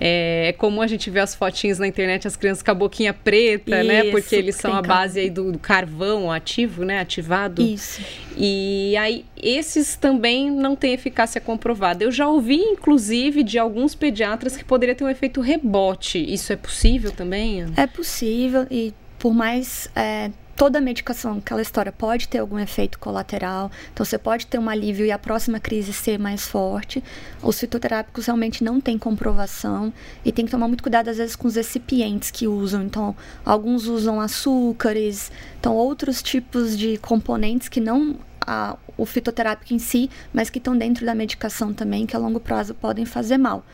é, 0.00 0.48
é 0.48 0.52
comum 0.52 0.80
a 0.80 0.86
gente 0.86 1.10
ver 1.10 1.20
as 1.20 1.34
fotinhas 1.34 1.78
na 1.78 1.86
internet, 1.86 2.26
as 2.26 2.36
crianças 2.36 2.62
com 2.62 2.70
a 2.70 2.74
boquinha 2.74 3.12
preta, 3.12 3.82
né? 3.82 3.98
Isso, 3.98 4.04
né? 4.04 4.10
Porque 4.10 4.36
eles 4.36 4.56
são 4.56 4.74
a 4.74 4.82
base 4.82 5.20
aí 5.20 5.30
do, 5.30 5.52
do, 5.52 5.58
carvão 5.58 6.30
ativo, 6.30 6.84
né? 6.84 7.00
Ativado. 7.00 7.62
Isso. 7.62 8.02
E 8.36 8.96
aí, 8.96 9.24
esses 9.40 9.96
também 9.96 10.50
não 10.50 10.74
têm 10.74 10.92
eficácia 10.92 11.40
comprovada. 11.40 12.04
Eu 12.04 12.10
já 12.10 12.28
ouvi, 12.28 12.56
inclusive, 12.56 13.42
de 13.42 13.58
alguns 13.58 13.94
pediatras 13.94 14.56
que 14.56 14.64
poderia 14.64 14.94
ter 14.94 15.04
um 15.04 15.08
efeito 15.08 15.40
rebote. 15.40 16.18
Isso 16.18 16.52
é 16.52 16.56
possível 16.56 17.12
também? 17.12 17.64
É 17.76 17.86
possível 17.86 18.66
e 18.70 18.92
por 19.18 19.32
mais 19.32 19.88
é, 19.96 20.30
toda 20.56 20.80
medicação, 20.80 21.38
aquela 21.38 21.62
história 21.62 21.92
pode 21.92 22.28
ter 22.28 22.38
algum 22.38 22.58
efeito 22.58 22.98
colateral, 22.98 23.70
então 23.92 24.04
você 24.04 24.18
pode 24.18 24.46
ter 24.46 24.58
um 24.58 24.68
alívio 24.68 25.04
e 25.04 25.10
a 25.10 25.18
próxima 25.18 25.58
crise 25.58 25.92
ser 25.92 26.18
mais 26.18 26.46
forte. 26.46 27.02
Os 27.42 27.58
fitoterápicos 27.58 28.26
realmente 28.26 28.62
não 28.62 28.80
têm 28.80 28.98
comprovação 28.98 29.92
e 30.24 30.32
tem 30.32 30.44
que 30.44 30.50
tomar 30.50 30.68
muito 30.68 30.82
cuidado 30.82 31.08
às 31.08 31.16
vezes 31.16 31.36
com 31.36 31.48
os 31.48 31.56
recipientes 31.56 32.30
que 32.30 32.46
usam. 32.46 32.82
Então, 32.84 33.14
alguns 33.44 33.86
usam 33.86 34.20
açúcares, 34.20 35.30
então 35.58 35.74
outros 35.74 36.22
tipos 36.22 36.76
de 36.76 36.96
componentes 36.98 37.68
que 37.68 37.80
não 37.80 38.16
a, 38.46 38.76
o 38.96 39.04
fitoterápico 39.04 39.74
em 39.74 39.78
si, 39.78 40.10
mas 40.32 40.50
que 40.50 40.58
estão 40.58 40.76
dentro 40.76 41.04
da 41.04 41.14
medicação 41.14 41.72
também, 41.72 42.06
que 42.06 42.14
a 42.14 42.18
longo 42.18 42.40
prazo 42.40 42.74
podem 42.74 43.04
fazer 43.04 43.38
mal. 43.38 43.64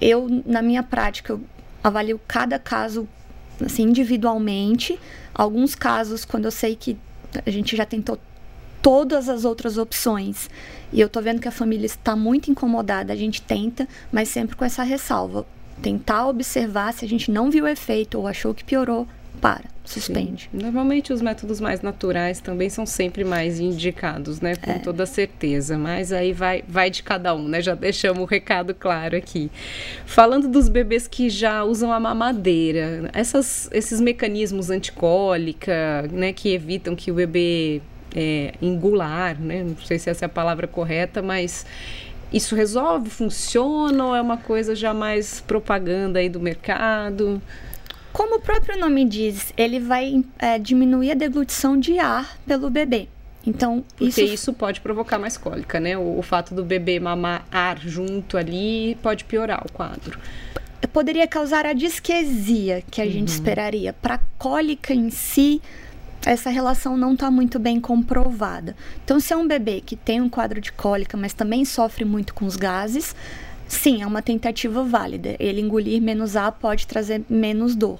Eu, 0.00 0.26
na 0.46 0.62
minha 0.62 0.82
prática, 0.82 1.32
eu 1.32 1.40
avalio 1.82 2.20
cada 2.26 2.58
caso 2.58 3.08
assim, 3.64 3.82
individualmente. 3.82 4.98
Alguns 5.34 5.74
casos, 5.74 6.24
quando 6.24 6.44
eu 6.46 6.50
sei 6.50 6.74
que 6.76 6.96
a 7.44 7.50
gente 7.50 7.76
já 7.76 7.84
tentou 7.84 8.18
todas 8.82 9.28
as 9.28 9.44
outras 9.44 9.78
opções 9.78 10.48
e 10.92 11.00
eu 11.00 11.08
tô 11.08 11.20
vendo 11.20 11.40
que 11.40 11.48
a 11.48 11.52
família 11.52 11.86
está 11.86 12.16
muito 12.16 12.50
incomodada, 12.50 13.12
a 13.12 13.16
gente 13.16 13.42
tenta, 13.42 13.86
mas 14.10 14.28
sempre 14.28 14.56
com 14.56 14.64
essa 14.64 14.82
ressalva. 14.82 15.46
Tentar 15.80 16.26
observar 16.26 16.92
se 16.92 17.04
a 17.04 17.08
gente 17.08 17.30
não 17.30 17.50
viu 17.50 17.66
efeito 17.66 18.18
ou 18.18 18.26
achou 18.26 18.52
que 18.52 18.64
piorou, 18.64 19.06
para, 19.40 19.64
suspende. 19.84 20.50
Sim. 20.52 20.62
Normalmente 20.62 21.12
os 21.12 21.22
métodos 21.22 21.60
mais 21.60 21.80
naturais 21.80 22.40
também 22.40 22.68
são 22.68 22.84
sempre 22.84 23.24
mais 23.24 23.58
indicados, 23.58 24.40
né? 24.40 24.54
Com 24.56 24.72
é. 24.72 24.78
toda 24.78 25.06
certeza. 25.06 25.78
Mas 25.78 26.12
aí 26.12 26.32
vai, 26.32 26.62
vai 26.68 26.90
de 26.90 27.02
cada 27.02 27.34
um, 27.34 27.48
né? 27.48 27.60
Já 27.60 27.74
deixamos 27.74 28.22
o 28.22 28.26
recado 28.26 28.74
claro 28.74 29.16
aqui. 29.16 29.50
Falando 30.04 30.48
dos 30.48 30.68
bebês 30.68 31.08
que 31.08 31.30
já 31.30 31.64
usam 31.64 31.92
a 31.92 31.98
mamadeira, 31.98 33.10
essas, 33.12 33.68
esses 33.72 34.00
mecanismos 34.00 34.70
anticólica, 34.70 36.08
né? 36.12 36.32
Que 36.32 36.52
evitam 36.52 36.94
que 36.94 37.10
o 37.10 37.14
bebê 37.14 37.80
é, 38.14 38.54
engular, 38.60 39.38
né? 39.40 39.64
Não 39.64 39.76
sei 39.78 39.98
se 39.98 40.10
essa 40.10 40.24
é 40.24 40.26
a 40.26 40.28
palavra 40.28 40.66
correta, 40.66 41.22
mas 41.22 41.64
isso 42.32 42.54
resolve, 42.54 43.10
funciona 43.10 44.04
ou 44.04 44.14
é 44.14 44.20
uma 44.20 44.36
coisa 44.36 44.74
já 44.74 44.94
mais 44.94 45.40
propaganda 45.40 46.18
aí 46.18 46.28
do 46.28 46.40
mercado? 46.40 47.40
Como 48.12 48.36
o 48.36 48.40
próprio 48.40 48.78
nome 48.78 49.04
diz, 49.04 49.52
ele 49.56 49.78
vai 49.78 50.24
é, 50.38 50.58
diminuir 50.58 51.12
a 51.12 51.14
deglutição 51.14 51.78
de 51.78 51.98
ar 51.98 52.36
pelo 52.46 52.68
bebê. 52.68 53.08
Então, 53.46 53.84
Porque 53.96 54.04
isso... 54.04 54.20
isso 54.20 54.52
pode 54.52 54.80
provocar 54.80 55.18
mais 55.18 55.36
cólica, 55.36 55.80
né? 55.80 55.96
O, 55.96 56.18
o, 56.18 56.22
fato 56.22 56.54
do 56.54 56.64
bebê 56.64 57.00
mamar 57.00 57.46
ar 57.50 57.78
junto 57.78 58.36
ali 58.36 58.98
pode 59.02 59.24
piorar 59.24 59.64
o 59.66 59.72
quadro. 59.72 60.18
Poderia 60.92 61.26
causar 61.26 61.64
a 61.66 61.72
disquesia 61.72 62.82
que 62.90 63.00
a 63.00 63.04
uhum. 63.04 63.10
gente 63.10 63.28
esperaria. 63.28 63.92
Para 63.92 64.20
cólica 64.36 64.92
em 64.92 65.08
si, 65.08 65.62
essa 66.24 66.50
relação 66.50 66.96
não 66.96 67.14
está 67.14 67.30
muito 67.30 67.58
bem 67.58 67.80
comprovada. 67.80 68.76
Então, 69.04 69.20
se 69.20 69.32
é 69.32 69.36
um 69.36 69.46
bebê 69.46 69.80
que 69.80 69.96
tem 69.96 70.20
um 70.20 70.28
quadro 70.28 70.60
de 70.60 70.72
cólica, 70.72 71.16
mas 71.16 71.32
também 71.32 71.64
sofre 71.64 72.04
muito 72.04 72.34
com 72.34 72.44
os 72.44 72.56
gases, 72.56 73.14
sim, 73.70 74.02
é 74.02 74.06
uma 74.06 74.20
tentativa 74.20 74.84
válida. 74.84 75.36
Ele 75.38 75.60
engolir 75.60 76.02
menos 76.02 76.36
ar 76.36 76.52
pode 76.52 76.86
trazer 76.86 77.22
menos 77.30 77.74
dor. 77.74 77.98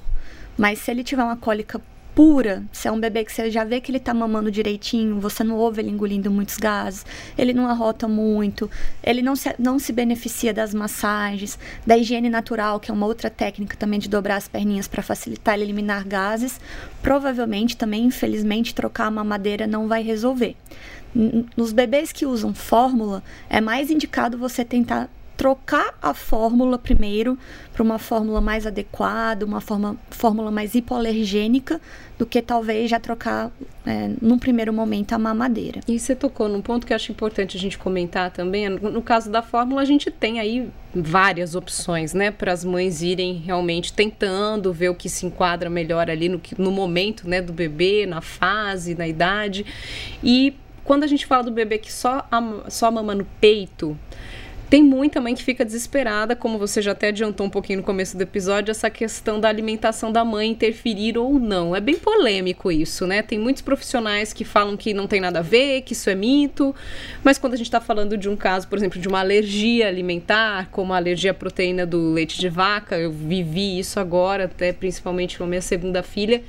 Mas 0.59 0.81
se 0.81 0.91
ele 0.91 1.05
tiver 1.05 1.23
uma 1.23 1.37
cólica 1.37 1.81
pura, 2.15 2.65
se 2.73 2.89
é 2.89 2.93
um 2.93 3.01
bebê 3.01 3.25
que 3.25 3.33
você 3.33 3.51
já 3.51 3.65
vê 3.65 3.81
que 3.81 3.91
ele 3.91 3.99
está 3.99 4.13
mamando 4.13 4.51
direitinho, 4.51 5.21
você 5.21 5.45
não 5.45 5.57
ouve 5.57 5.81
ele 5.81 5.91
engolindo 5.91 6.31
muitos 6.31 6.57
gases, 6.57 7.07
ele 7.39 7.53
não 7.53 7.67
arrota 7.67 8.09
muito, 8.09 8.71
ele 9.03 9.23
não 9.23 9.37
se, 9.37 9.55
não 9.59 9.79
se 9.79 9.93
beneficia 9.93 10.53
das 10.53 10.75
massagens, 10.75 11.59
da 11.87 11.97
higiene 11.97 12.29
natural, 12.29 12.81
que 12.81 12.91
é 12.91 12.95
uma 12.95 13.07
outra 13.07 13.31
técnica 13.31 13.77
também 13.77 13.99
de 13.99 14.09
dobrar 14.09 14.37
as 14.37 14.49
perninhas 14.49 14.89
para 14.89 15.03
facilitar 15.03 15.55
ele 15.55 15.65
eliminar 15.65 16.07
gases, 16.07 16.61
provavelmente 17.01 17.77
também, 17.77 18.05
infelizmente, 18.05 18.75
trocar 18.75 19.07
a 19.07 19.11
mamadeira 19.11 19.67
não 19.67 19.87
vai 19.87 20.03
resolver. 20.03 20.57
Nos 21.57 21.73
bebês 21.73 22.13
que 22.13 22.27
usam 22.27 22.53
fórmula, 22.53 23.23
é 23.49 23.61
mais 23.61 23.91
indicado 23.91 24.37
você 24.37 24.65
tentar 24.65 25.09
trocar 25.41 25.95
a 26.03 26.13
fórmula 26.13 26.79
primeiro 26.79 27.39
para 27.73 27.83
uma 27.83 27.99
fórmula 27.99 28.43
mais 28.43 28.67
adequada, 28.67 29.47
uma 29.47 29.59
forma, 29.59 29.97
fórmula 30.11 30.51
mais 30.51 30.75
hipoalergênica, 30.75 31.81
do 32.19 32.27
que 32.27 32.43
talvez 32.43 32.91
já 32.91 33.01
trocar, 33.01 33.51
é, 33.87 34.11
num 34.21 34.39
primeiro 34.39 34.71
momento, 34.71 35.15
a 35.15 35.19
mamadeira. 35.19 35.81
E 35.89 35.99
você 35.99 36.15
tocou 36.15 36.47
num 36.47 36.61
ponto 36.61 36.87
que 36.87 36.93
eu 36.93 36.97
acho 36.97 37.11
importante 37.11 37.57
a 37.57 37.61
gente 37.61 37.79
comentar 37.79 38.31
também. 38.31 38.69
No 38.69 39.01
caso 39.01 39.31
da 39.31 39.41
fórmula, 39.41 39.81
a 39.81 39.85
gente 39.87 40.11
tem 40.11 40.39
aí 40.39 40.69
várias 40.95 41.55
opções, 41.55 42.13
né, 42.13 42.31
para 42.31 42.53
as 42.53 42.63
mães 42.63 43.01
irem 43.01 43.37
realmente 43.37 43.95
tentando 43.95 44.75
ver 44.75 44.91
o 44.91 44.95
que 44.95 45.09
se 45.09 45.25
enquadra 45.25 45.71
melhor 45.71 46.11
ali 46.11 46.29
no, 46.29 46.39
no 46.59 46.71
momento, 46.71 47.27
né, 47.27 47.41
do 47.41 47.55
bebê, 47.55 48.05
na 48.05 48.21
fase, 48.21 48.95
na 48.95 49.09
idade. 49.09 49.65
E 50.23 50.55
quando 50.85 51.05
a 51.05 51.07
gente 51.07 51.25
fala 51.25 51.45
do 51.45 51.51
bebê 51.51 51.79
que 51.79 51.91
só, 51.91 52.29
só 52.69 52.91
mama 52.91 53.15
no 53.15 53.25
peito, 53.41 53.97
tem 54.71 54.85
muita 54.85 55.21
mãe 55.21 55.35
que 55.35 55.43
fica 55.43 55.65
desesperada, 55.65 56.37
como 56.37 56.57
você 56.57 56.81
já 56.81 56.93
até 56.93 57.09
adiantou 57.09 57.45
um 57.45 57.51
pouquinho 57.51 57.81
no 57.81 57.85
começo 57.85 58.17
do 58.17 58.23
episódio, 58.23 58.71
essa 58.71 58.89
questão 58.89 59.41
da 59.41 59.49
alimentação 59.49 60.13
da 60.13 60.25
mãe 60.25 60.49
interferir 60.49 61.19
ou 61.19 61.41
não. 61.41 61.75
É 61.75 61.81
bem 61.81 61.97
polêmico 61.97 62.71
isso, 62.71 63.05
né? 63.05 63.21
Tem 63.21 63.37
muitos 63.37 63.63
profissionais 63.63 64.33
que 64.33 64.45
falam 64.45 64.77
que 64.77 64.95
não 64.95 65.09
tem 65.09 65.21
nada 65.21 65.41
a 65.41 65.43
ver, 65.43 65.83
que 65.83 65.93
isso 65.93 66.09
é 66.09 66.15
mito, 66.15 66.73
mas 67.25 67.37
quando 67.37 67.55
a 67.55 67.57
gente 67.57 67.67
está 67.67 67.81
falando 67.81 68.17
de 68.17 68.29
um 68.29 68.37
caso, 68.37 68.69
por 68.69 68.79
exemplo, 68.79 69.01
de 69.01 69.09
uma 69.09 69.19
alergia 69.19 69.89
alimentar, 69.89 70.69
como 70.71 70.93
a 70.93 70.97
alergia 70.97 71.33
à 71.33 71.35
proteína 71.35 71.85
do 71.85 72.13
leite 72.13 72.39
de 72.39 72.49
vaca, 72.49 72.97
eu 72.97 73.11
vivi 73.11 73.77
isso 73.77 73.99
agora, 73.99 74.45
até 74.45 74.73
principalmente 74.73 75.37
com 75.37 75.43
a 75.43 75.49
minha 75.49 75.63
segunda 75.63 76.01
filha 76.01 76.45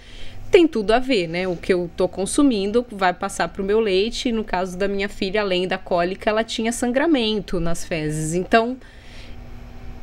tem 0.51 0.67
tudo 0.67 0.91
a 0.91 0.99
ver, 0.99 1.27
né? 1.27 1.47
O 1.47 1.55
que 1.55 1.73
eu 1.73 1.89
tô 1.95 2.07
consumindo 2.07 2.85
vai 2.91 3.13
passar 3.13 3.47
pro 3.47 3.63
meu 3.63 3.79
leite. 3.79 4.31
No 4.31 4.43
caso 4.43 4.77
da 4.77 4.87
minha 4.87 5.07
filha, 5.07 5.41
além 5.41 5.67
da 5.67 5.77
cólica, 5.77 6.29
ela 6.29 6.43
tinha 6.43 6.71
sangramento 6.73 7.59
nas 7.59 7.85
fezes. 7.85 8.33
Então, 8.33 8.77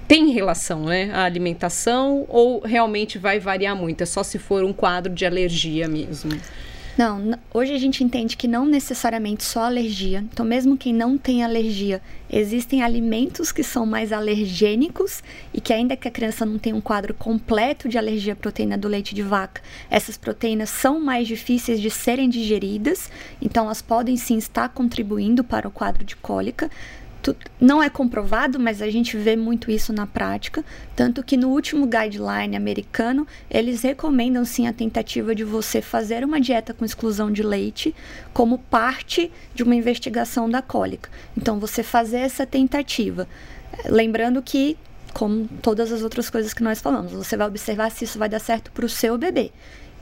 tem 0.09 0.31
relação, 0.31 0.85
né? 0.87 1.11
A 1.13 1.25
alimentação 1.25 2.25
ou 2.29 2.61
realmente 2.61 3.19
vai 3.19 3.39
variar 3.39 3.77
muito? 3.77 4.03
É 4.03 4.07
só 4.07 4.23
se 4.23 4.39
for 4.39 4.65
um 4.65 4.73
quadro 4.73 5.13
de 5.13 5.27
alergia 5.27 5.87
mesmo? 5.87 6.33
Não, 6.99 7.39
hoje 7.55 7.73
a 7.73 7.79
gente 7.79 8.03
entende 8.03 8.37
que 8.37 8.49
não 8.49 8.67
necessariamente 8.67 9.45
só 9.45 9.63
alergia. 9.63 10.19
Então, 10.33 10.45
mesmo 10.45 10.77
quem 10.77 10.93
não 10.93 11.17
tem 11.17 11.45
alergia, 11.45 12.03
existem 12.29 12.83
alimentos 12.83 13.53
que 13.53 13.63
são 13.63 13.87
mais 13.87 14.13
alergênicos 14.13 15.23
e 15.55 15.61
que 15.61 15.73
ainda 15.73 15.97
que 15.97 16.09
a 16.09 16.11
criança 16.11 16.45
não 16.45 16.59
tenha 16.59 16.75
um 16.75 16.81
quadro 16.81 17.15
completo 17.15 17.89
de 17.89 17.97
alergia 17.97 18.33
à 18.33 18.37
proteína 18.37 18.77
do 18.77 18.89
leite 18.89 19.15
de 19.15 19.23
vaca, 19.23 19.63
essas 19.89 20.17
proteínas 20.17 20.71
são 20.71 20.99
mais 20.99 21.29
difíceis 21.29 21.81
de 21.81 21.89
serem 21.89 22.29
digeridas, 22.29 23.09
então 23.41 23.67
elas 23.67 23.81
podem 23.81 24.17
sim 24.17 24.37
estar 24.37 24.69
contribuindo 24.71 25.45
para 25.45 25.69
o 25.69 25.71
quadro 25.71 26.05
de 26.05 26.17
cólica 26.17 26.69
não 27.61 27.83
é 27.83 27.91
comprovado, 27.91 28.59
mas 28.59 28.81
a 28.81 28.91
gente 28.91 29.17
vê 29.17 29.37
muito 29.37 29.71
isso 29.71 29.93
na 29.93 30.07
prática. 30.07 30.65
Tanto 30.95 31.23
que 31.23 31.37
no 31.37 31.49
último 31.49 31.87
guideline 31.87 32.57
americano, 32.57 33.27
eles 33.51 33.83
recomendam 33.83 34.45
sim 34.45 34.67
a 34.67 34.73
tentativa 34.73 35.35
de 35.35 35.45
você 35.45 35.83
fazer 35.83 36.25
uma 36.25 36.41
dieta 36.41 36.73
com 36.73 36.85
exclusão 36.85 37.31
de 37.31 37.43
leite 37.43 37.95
como 38.33 38.59
parte 38.59 39.31
de 39.55 39.63
uma 39.63 39.75
investigação 39.75 40.49
da 40.49 40.63
cólica. 40.63 41.11
Então, 41.37 41.59
você 41.59 41.83
fazer 41.83 42.19
essa 42.19 42.47
tentativa. 42.47 43.29
Lembrando 43.87 44.41
que 44.43 44.77
como 45.13 45.49
todas 45.63 45.91
as 45.91 46.03
outras 46.03 46.31
coisas 46.31 46.55
que 46.55 46.63
nós 46.63 46.81
falamos. 46.81 47.13
Você 47.13 47.37
vai 47.37 47.49
observar 47.49 47.91
se 47.91 48.05
isso 48.05 48.19
vai 48.19 48.29
dar 48.29 48.39
certo 48.39 48.71
para 48.71 48.87
o 48.87 48.89
seu 48.89 49.19
bebê 49.19 49.51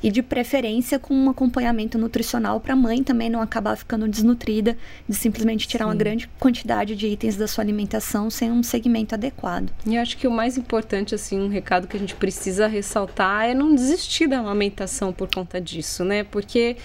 e 0.03 0.11
de 0.11 0.23
preferência 0.23 0.99
com 0.99 1.15
um 1.15 1.31
acompanhamento 1.31 1.99
nutricional 1.99 2.61
para 2.61 2.75
a 2.75 2.77
mãe 2.77 3.03
também 3.03 3.31
não 3.31 3.41
acabar 3.41 3.77
ficando 3.77 4.09
desnutrida, 4.09 4.77
de 5.09 5.17
simplesmente 5.17 5.67
tirar 5.67 5.85
Sim. 5.85 5.91
uma 5.91 5.97
grande 5.97 6.29
quantidade 6.39 6.95
de 6.95 7.07
itens 7.07 7.37
da 7.37 7.47
sua 7.47 7.65
alimentação 7.65 8.31
sem 8.31 8.51
um 8.51 8.63
segmento 8.63 9.15
adequado. 9.15 9.71
E 9.87 9.97
acho 9.97 10.17
que 10.17 10.27
o 10.27 10.31
mais 10.31 10.57
importante, 10.57 11.15
assim, 11.15 11.41
um 11.41 11.49
recado 11.49 11.87
que 11.87 11.97
a 11.97 12.01
gente 12.01 12.15
precisa 12.15 12.67
ressaltar 12.67 13.47
é 13.47 13.55
não 13.55 13.75
desistir 13.75 14.27
da 14.27 14.39
amamentação 14.39 15.13
por 15.13 15.29
conta 15.29 15.61
disso, 15.61 16.05
né? 16.05 16.25
Porque 16.25 16.77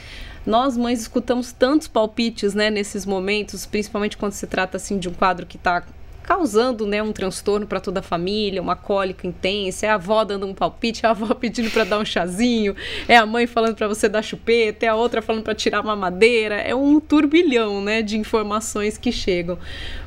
nós 0.45 0.76
mães 0.76 1.02
escutamos 1.02 1.52
tantos 1.52 1.88
palpites, 1.88 2.54
né, 2.54 2.69
nesses 2.69 3.06
momentos, 3.06 3.65
principalmente 3.65 4.17
quando 4.17 4.34
se 4.34 4.47
trata 4.47 4.78
assim 4.78 4.97
de 4.97 5.08
um 5.08 5.13
quadro 5.13 5.45
que 5.45 5.58
está 5.58 5.84
causando 6.32 6.88
né, 6.88 7.04
um 7.04 7.12
transtorno 7.12 7.67
para 7.67 7.82
toda 7.82 8.00
a 8.00 8.02
família, 8.04 8.62
uma 8.62 8.74
cólica 8.74 9.28
intensa, 9.28 9.86
é 9.86 9.89
a 9.89 9.96
avó 9.96 10.24
dando 10.24 10.48
um 10.48 10.54
palpite, 10.54 11.06
é 11.06 11.10
a 11.10 11.12
avó 11.12 11.34
pedindo 11.36 11.70
para 11.70 11.84
dar 11.84 12.00
um 12.00 12.06
chazinho, 12.06 12.74
é 13.06 13.17
a 13.17 13.26
mãe 13.26 13.46
falando 13.46 13.76
para 13.76 13.86
você 13.86 14.08
dar 14.08 14.22
chupeta, 14.22 14.86
é 14.86 14.88
a 14.88 14.96
outra 14.96 15.22
falando 15.22 15.44
para 15.44 15.54
tirar 15.54 15.82
uma 15.82 15.94
madeira, 15.94 16.56
é 16.56 16.74
um 16.74 17.02
turbilhão 17.02 17.84
né, 17.84 18.02
de 18.02 18.17
informações 18.17 18.98
que 18.98 19.12
chegam. 19.12 19.60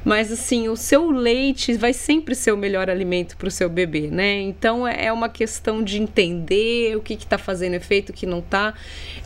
Mas 0.02 0.32
assim, 0.32 0.66
o 0.66 0.76
seu 0.76 1.10
leite 1.10 1.74
vai 1.74 1.92
sempre 1.92 2.34
ser 2.34 2.52
o 2.52 2.56
melhor 2.56 2.88
alimento 2.88 3.36
para 3.36 3.48
o 3.48 3.50
seu 3.50 3.68
bebê, 3.68 4.08
né? 4.10 4.40
Então 4.40 4.88
é, 4.88 5.06
é 5.06 5.12
uma 5.12 5.28
questão 5.28 5.82
de 5.82 6.00
entender 6.00 6.96
o 6.96 7.02
que 7.02 7.12
está 7.12 7.36
fazendo 7.36 7.74
efeito, 7.74 8.10
o 8.10 8.12
que 8.14 8.24
não 8.24 8.38
está. 8.38 8.72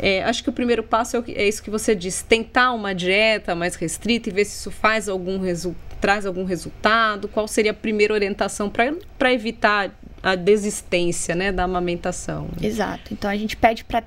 É, 0.01 0.25
acho 0.25 0.43
que 0.43 0.51
o 0.51 0.53
primeiro 0.53 0.83
passo 0.83 1.17
é, 1.17 1.23
é 1.29 1.49
isso 1.49 1.63
que 1.63 1.71
você 1.71 1.95
disse, 1.95 2.25
tentar 2.25 2.73
uma 2.73 2.93
dieta 2.93 3.55
mais 3.55 3.77
restrita 3.77 4.29
e 4.29 4.33
ver 4.33 4.45
se 4.45 4.57
isso 4.57 4.73
faz 4.73 5.09
algum 5.09 5.39
resultado 5.39 5.88
traz 6.01 6.27
algum 6.27 6.45
resultado? 6.45 7.29
Qual 7.29 7.47
seria 7.49 7.71
a 7.71 7.75
primeira 7.75 8.15
orientação 8.15 8.71
para 8.71 9.33
evitar 9.33 9.91
a 10.23 10.35
desistência 10.35 11.35
né, 11.35 11.53
da 11.53 11.65
amamentação? 11.65 12.49
Exato. 12.61 13.13
Então 13.13 13.31
a 13.31 13.37
gente 13.37 13.57
pede 13.57 13.85
para 13.85 14.03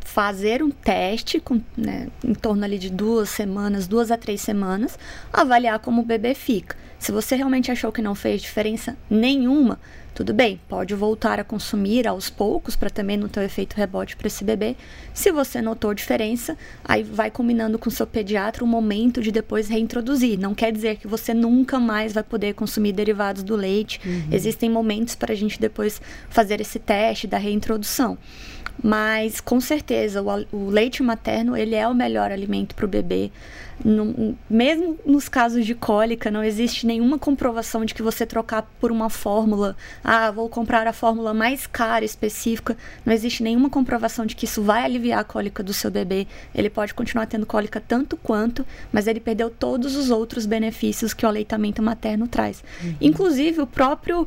fazer 0.00 0.62
um 0.62 0.70
teste 0.70 1.40
com, 1.40 1.60
né, 1.76 2.08
em 2.24 2.34
torno 2.34 2.64
ali 2.64 2.78
de 2.78 2.90
duas 2.90 3.28
semanas, 3.28 3.86
duas 3.86 4.10
a 4.10 4.16
três 4.16 4.40
semanas, 4.40 4.98
avaliar 5.32 5.78
como 5.78 6.02
o 6.02 6.04
bebê 6.04 6.34
fica. 6.34 6.76
Se 6.98 7.12
você 7.12 7.36
realmente 7.36 7.70
achou 7.70 7.92
que 7.92 8.02
não 8.02 8.14
fez 8.14 8.42
diferença 8.42 8.96
nenhuma, 9.08 9.78
tudo 10.18 10.34
bem, 10.34 10.60
pode 10.68 10.96
voltar 10.96 11.38
a 11.38 11.44
consumir 11.44 12.08
aos 12.08 12.28
poucos 12.28 12.74
para 12.74 12.90
também 12.90 13.16
não 13.16 13.28
ter 13.28 13.38
o 13.38 13.42
efeito 13.44 13.76
rebote 13.76 14.16
para 14.16 14.26
esse 14.26 14.42
bebê. 14.42 14.74
Se 15.14 15.30
você 15.30 15.62
notou 15.62 15.94
diferença, 15.94 16.58
aí 16.84 17.04
vai 17.04 17.30
combinando 17.30 17.78
com 17.78 17.88
o 17.88 17.92
seu 17.92 18.04
pediatra 18.04 18.64
o 18.64 18.66
momento 18.66 19.22
de 19.22 19.30
depois 19.30 19.68
reintroduzir. 19.68 20.36
Não 20.36 20.56
quer 20.56 20.72
dizer 20.72 20.96
que 20.96 21.06
você 21.06 21.32
nunca 21.32 21.78
mais 21.78 22.12
vai 22.12 22.24
poder 22.24 22.54
consumir 22.54 22.90
derivados 22.90 23.44
do 23.44 23.54
leite. 23.54 24.00
Uhum. 24.04 24.24
Existem 24.32 24.68
momentos 24.68 25.14
para 25.14 25.32
a 25.32 25.36
gente 25.36 25.60
depois 25.60 26.02
fazer 26.28 26.60
esse 26.60 26.80
teste 26.80 27.28
da 27.28 27.38
reintrodução. 27.38 28.18
Mas 28.82 29.40
com 29.40 29.60
certeza 29.60 30.20
o, 30.20 30.46
o 30.50 30.68
leite 30.68 31.00
materno 31.00 31.56
ele 31.56 31.76
é 31.76 31.86
o 31.86 31.94
melhor 31.94 32.32
alimento 32.32 32.74
para 32.74 32.84
o 32.84 32.88
bebê. 32.88 33.30
Mesmo 34.48 34.98
nos 35.04 35.28
casos 35.28 35.64
de 35.64 35.74
cólica, 35.74 36.30
não 36.30 36.42
existe 36.42 36.86
nenhuma 36.86 37.18
comprovação 37.18 37.84
de 37.84 37.94
que 37.94 38.02
você 38.02 38.26
trocar 38.26 38.62
por 38.80 38.90
uma 38.90 39.08
fórmula, 39.08 39.76
ah, 40.02 40.30
vou 40.30 40.48
comprar 40.48 40.86
a 40.86 40.92
fórmula 40.92 41.32
mais 41.32 41.66
cara 41.66 42.04
específica, 42.04 42.76
não 43.04 43.12
existe 43.12 43.42
nenhuma 43.42 43.70
comprovação 43.70 44.26
de 44.26 44.34
que 44.34 44.44
isso 44.44 44.62
vai 44.62 44.84
aliviar 44.84 45.20
a 45.20 45.24
cólica 45.24 45.62
do 45.62 45.72
seu 45.72 45.90
bebê. 45.90 46.26
Ele 46.54 46.70
pode 46.70 46.94
continuar 46.94 47.26
tendo 47.26 47.46
cólica 47.46 47.80
tanto 47.80 48.16
quanto, 48.16 48.66
mas 48.92 49.06
ele 49.06 49.20
perdeu 49.20 49.50
todos 49.50 49.96
os 49.96 50.10
outros 50.10 50.46
benefícios 50.46 51.14
que 51.14 51.24
o 51.24 51.28
aleitamento 51.28 51.82
materno 51.82 52.26
traz. 52.26 52.62
Uhum. 52.82 52.94
Inclusive 53.00 53.60
o 53.60 53.66
próprio 53.66 54.26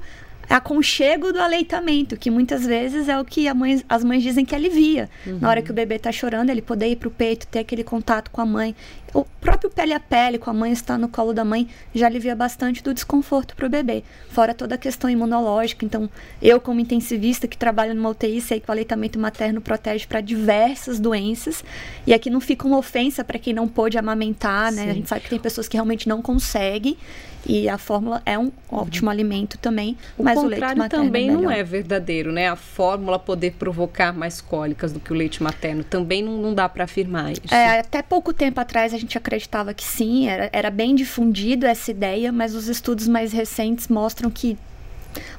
aconchego 0.49 1.31
do 1.31 1.39
aleitamento, 1.39 2.17
que 2.17 2.29
muitas 2.29 2.65
vezes 2.65 3.07
é 3.07 3.17
o 3.19 3.23
que 3.23 3.51
mãe, 3.53 3.81
as 3.87 4.03
mães 4.03 4.21
dizem 4.21 4.43
que 4.43 4.53
alivia. 4.53 5.09
Uhum. 5.25 5.39
Na 5.39 5.49
hora 5.49 5.61
que 5.61 5.71
o 5.71 5.73
bebê 5.73 5.95
está 5.95 6.11
chorando, 6.11 6.49
ele 6.49 6.61
poder 6.61 6.87
ir 6.87 6.97
para 6.97 7.07
o 7.07 7.11
peito, 7.11 7.47
ter 7.47 7.59
aquele 7.59 7.83
contato 7.83 8.29
com 8.31 8.41
a 8.41 8.45
mãe. 8.45 8.75
O 9.13 9.25
próprio 9.25 9.69
pele 9.69 9.93
a 9.93 9.99
pele 9.99 10.37
com 10.37 10.49
a 10.49 10.53
mãe, 10.53 10.71
estar 10.71 10.97
no 10.97 11.09
colo 11.09 11.33
da 11.33 11.43
mãe, 11.43 11.67
já 11.93 12.05
alivia 12.05 12.35
bastante 12.35 12.81
do 12.81 12.93
desconforto 12.93 13.55
para 13.55 13.65
o 13.65 13.69
bebê. 13.69 14.03
Fora 14.29 14.53
toda 14.53 14.75
a 14.75 14.77
questão 14.77 15.09
imunológica. 15.09 15.85
Então, 15.85 16.09
eu, 16.41 16.61
como 16.61 16.79
intensivista 16.79 17.47
que 17.47 17.57
trabalho 17.57 17.93
numa 17.93 18.09
UTI, 18.09 18.39
sei 18.39 18.59
que 18.59 18.69
o 18.69 18.71
aleitamento 18.71 19.19
materno 19.19 19.59
protege 19.59 20.07
para 20.07 20.21
diversas 20.21 20.99
doenças. 20.99 21.63
E 22.07 22.13
aqui 22.13 22.29
não 22.29 22.39
fica 22.39 22.65
uma 22.65 22.77
ofensa 22.77 23.23
para 23.23 23.37
quem 23.37 23.53
não 23.53 23.67
pôde 23.67 23.97
amamentar, 23.97 24.71
né? 24.71 24.83
Sim. 24.83 24.89
A 24.89 24.93
gente 24.93 25.09
sabe 25.09 25.21
que 25.21 25.29
tem 25.29 25.39
pessoas 25.39 25.67
que 25.67 25.75
realmente 25.75 26.07
não 26.07 26.21
conseguem. 26.21 26.97
E 27.45 27.67
a 27.67 27.77
fórmula 27.77 28.21
é 28.25 28.37
um 28.37 28.51
ótimo 28.69 29.07
uhum. 29.07 29.11
alimento 29.11 29.57
também, 29.57 29.97
o 30.17 30.23
mas 30.23 30.37
o 30.37 30.45
leite 30.45 30.75
materno 30.75 30.89
também 30.89 31.29
é 31.29 31.31
não 31.31 31.49
é 31.49 31.63
verdadeiro, 31.63 32.31
né? 32.31 32.47
A 32.47 32.55
fórmula 32.55 33.17
poder 33.17 33.53
provocar 33.53 34.13
mais 34.13 34.39
cólicas 34.39 34.93
do 34.93 34.99
que 34.99 35.11
o 35.11 35.15
leite 35.15 35.41
materno 35.41 35.83
também 35.83 36.21
não, 36.21 36.37
não 36.37 36.53
dá 36.53 36.69
para 36.69 36.83
afirmar 36.83 37.31
isso. 37.31 37.53
É, 37.53 37.79
até 37.79 38.01
pouco 38.01 38.31
tempo 38.31 38.59
atrás 38.59 38.93
a 38.93 38.97
gente 39.01 39.17
acreditava 39.17 39.73
que 39.73 39.83
sim, 39.83 40.27
era, 40.27 40.49
era 40.53 40.69
bem 40.71 40.95
difundido 40.95 41.65
essa 41.65 41.91
ideia, 41.91 42.31
mas 42.31 42.55
os 42.55 42.67
estudos 42.67 43.07
mais 43.07 43.31
recentes 43.31 43.87
mostram 43.87 44.29
que 44.29 44.57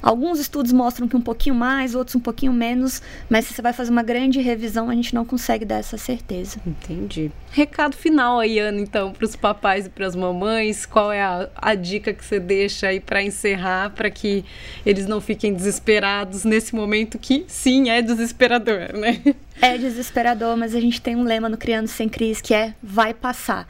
Alguns 0.01 0.39
estudos 0.39 0.71
mostram 0.71 1.07
que 1.07 1.15
um 1.15 1.21
pouquinho 1.21 1.55
mais, 1.55 1.95
outros 1.95 2.15
um 2.15 2.19
pouquinho 2.19 2.53
menos, 2.53 3.01
mas 3.29 3.45
se 3.45 3.53
você 3.53 3.61
vai 3.61 3.73
fazer 3.73 3.91
uma 3.91 4.03
grande 4.03 4.41
revisão, 4.41 4.89
a 4.89 4.93
gente 4.93 5.13
não 5.13 5.25
consegue 5.25 5.65
dar 5.65 5.77
essa 5.77 5.97
certeza. 5.97 6.59
Entendi. 6.65 7.31
Recado 7.51 7.95
final 7.95 8.39
aí, 8.39 8.59
Ana, 8.59 8.79
então, 8.79 9.11
para 9.11 9.25
os 9.25 9.35
papais 9.35 9.85
e 9.85 9.89
para 9.89 10.05
as 10.07 10.15
mamães, 10.15 10.85
qual 10.85 11.11
é 11.11 11.21
a, 11.21 11.49
a 11.55 11.75
dica 11.75 12.13
que 12.13 12.23
você 12.23 12.39
deixa 12.39 12.87
aí 12.87 12.99
para 12.99 13.21
encerrar, 13.21 13.91
para 13.91 14.09
que 14.09 14.43
eles 14.85 15.07
não 15.07 15.21
fiquem 15.21 15.53
desesperados 15.53 16.43
nesse 16.43 16.75
momento 16.75 17.17
que, 17.17 17.45
sim, 17.47 17.89
é 17.89 18.01
desesperador, 18.01 18.93
né? 18.93 19.21
É 19.61 19.77
desesperador, 19.77 20.57
mas 20.57 20.75
a 20.75 20.79
gente 20.79 21.01
tem 21.01 21.15
um 21.15 21.23
lema 21.23 21.47
no 21.47 21.57
Criando 21.57 21.87
Sem 21.87 22.09
Crise 22.09 22.41
que 22.41 22.53
é 22.53 22.73
vai 22.81 23.13
passar. 23.13 23.67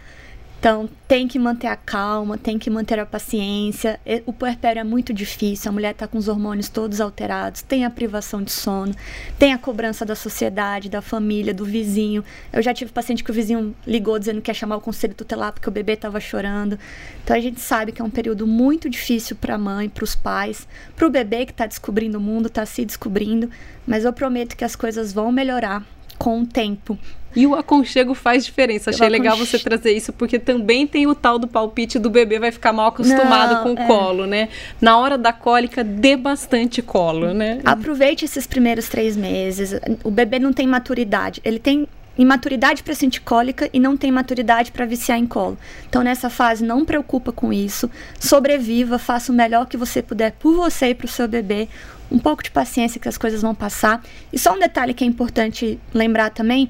Então, 0.63 0.89
tem 1.09 1.27
que 1.27 1.37
manter 1.37 1.67
a 1.67 1.75
calma, 1.75 2.37
tem 2.37 2.57
que 2.57 2.69
manter 2.69 2.97
a 2.97 3.05
paciência. 3.05 3.99
O 4.25 4.31
puerpério 4.31 4.79
é 4.79 4.83
muito 4.85 5.13
difícil, 5.13 5.67
a 5.67 5.73
mulher 5.73 5.91
está 5.91 6.07
com 6.07 6.17
os 6.17 6.29
hormônios 6.29 6.69
todos 6.69 7.01
alterados, 7.01 7.61
tem 7.61 7.83
a 7.83 7.89
privação 7.89 8.41
de 8.41 8.49
sono, 8.49 8.95
tem 9.37 9.51
a 9.51 9.57
cobrança 9.57 10.05
da 10.05 10.15
sociedade, 10.15 10.87
da 10.87 11.01
família, 11.01 11.53
do 11.53 11.65
vizinho. 11.65 12.23
Eu 12.53 12.61
já 12.61 12.73
tive 12.73 12.93
paciente 12.93 13.25
que 13.25 13.29
o 13.29 13.33
vizinho 13.33 13.75
ligou 13.85 14.17
dizendo 14.17 14.39
que 14.41 14.49
ia 14.49 14.55
chamar 14.55 14.77
o 14.77 14.79
conselho 14.79 15.13
tutelar 15.13 15.51
porque 15.51 15.67
o 15.67 15.71
bebê 15.71 15.95
estava 15.95 16.17
chorando. 16.21 16.79
Então, 17.25 17.35
a 17.35 17.41
gente 17.41 17.59
sabe 17.59 17.91
que 17.91 18.01
é 18.01 18.05
um 18.05 18.09
período 18.09 18.47
muito 18.47 18.89
difícil 18.89 19.35
para 19.35 19.55
a 19.55 19.57
mãe, 19.57 19.89
para 19.89 20.05
os 20.05 20.15
pais, 20.15 20.65
para 20.95 21.05
o 21.05 21.09
bebê 21.09 21.45
que 21.45 21.51
está 21.51 21.65
descobrindo 21.65 22.17
o 22.17 22.21
mundo, 22.21 22.47
está 22.47 22.65
se 22.65 22.85
descobrindo. 22.85 23.51
Mas 23.85 24.05
eu 24.05 24.13
prometo 24.13 24.55
que 24.55 24.63
as 24.63 24.77
coisas 24.77 25.11
vão 25.11 25.29
melhorar 25.29 25.85
com 26.17 26.41
o 26.41 26.47
tempo. 26.47 26.97
E 27.35 27.47
o 27.47 27.55
aconchego 27.55 28.13
faz 28.13 28.45
diferença. 28.45 28.89
Achei 28.89 29.09
legal 29.09 29.35
você 29.37 29.57
trazer 29.59 29.91
isso, 29.93 30.13
porque 30.13 30.39
também 30.39 30.85
tem 30.85 31.07
o 31.07 31.15
tal 31.15 31.39
do 31.39 31.47
palpite 31.47 31.99
do 31.99 32.09
bebê 32.09 32.39
vai 32.39 32.51
ficar 32.51 32.73
mal 32.73 32.87
acostumado 32.87 33.55
Não, 33.55 33.63
com 33.63 33.73
o 33.73 33.79
é. 33.79 33.87
colo, 33.87 34.25
né? 34.25 34.49
Na 34.81 34.97
hora 34.97 35.17
da 35.17 35.33
cólica, 35.33 35.83
dê 35.83 36.15
bastante 36.15 36.81
colo, 36.81 37.33
né? 37.33 37.59
Aproveite 37.65 38.25
esses 38.25 38.45
primeiros 38.45 38.87
três 38.87 39.15
meses. 39.15 39.75
O 40.03 40.11
bebê 40.11 40.39
não 40.39 40.53
tem 40.53 40.67
maturidade. 40.67 41.41
Ele 41.43 41.59
tem 41.59 41.87
imaturidade 42.17 42.83
para 42.83 42.93
sentir 42.93 43.21
cólica 43.21 43.69
e 43.73 43.79
não 43.79 43.97
tem 43.97 44.11
maturidade 44.11 44.71
para 44.71 44.85
viciar 44.85 45.17
em 45.17 45.25
colo. 45.25 45.57
Então, 45.89 46.03
nessa 46.03 46.29
fase, 46.29 46.63
não 46.63 46.85
preocupa 46.85 47.31
com 47.31 47.51
isso. 47.51 47.89
Sobreviva, 48.19 48.99
faça 48.99 49.31
o 49.31 49.35
melhor 49.35 49.65
que 49.65 49.77
você 49.77 50.01
puder 50.01 50.33
por 50.33 50.55
você 50.55 50.89
e 50.89 50.95
para 50.95 51.05
o 51.05 51.09
seu 51.09 51.27
bebê. 51.27 51.67
Um 52.11 52.19
pouco 52.19 52.43
de 52.43 52.51
paciência 52.51 52.99
que 52.99 53.09
as 53.09 53.17
coisas 53.17 53.41
vão 53.41 53.55
passar. 53.55 54.03
E 54.31 54.37
só 54.37 54.53
um 54.53 54.59
detalhe 54.59 54.93
que 54.93 55.03
é 55.03 55.07
importante 55.07 55.79
lembrar 55.93 56.29
também 56.29 56.69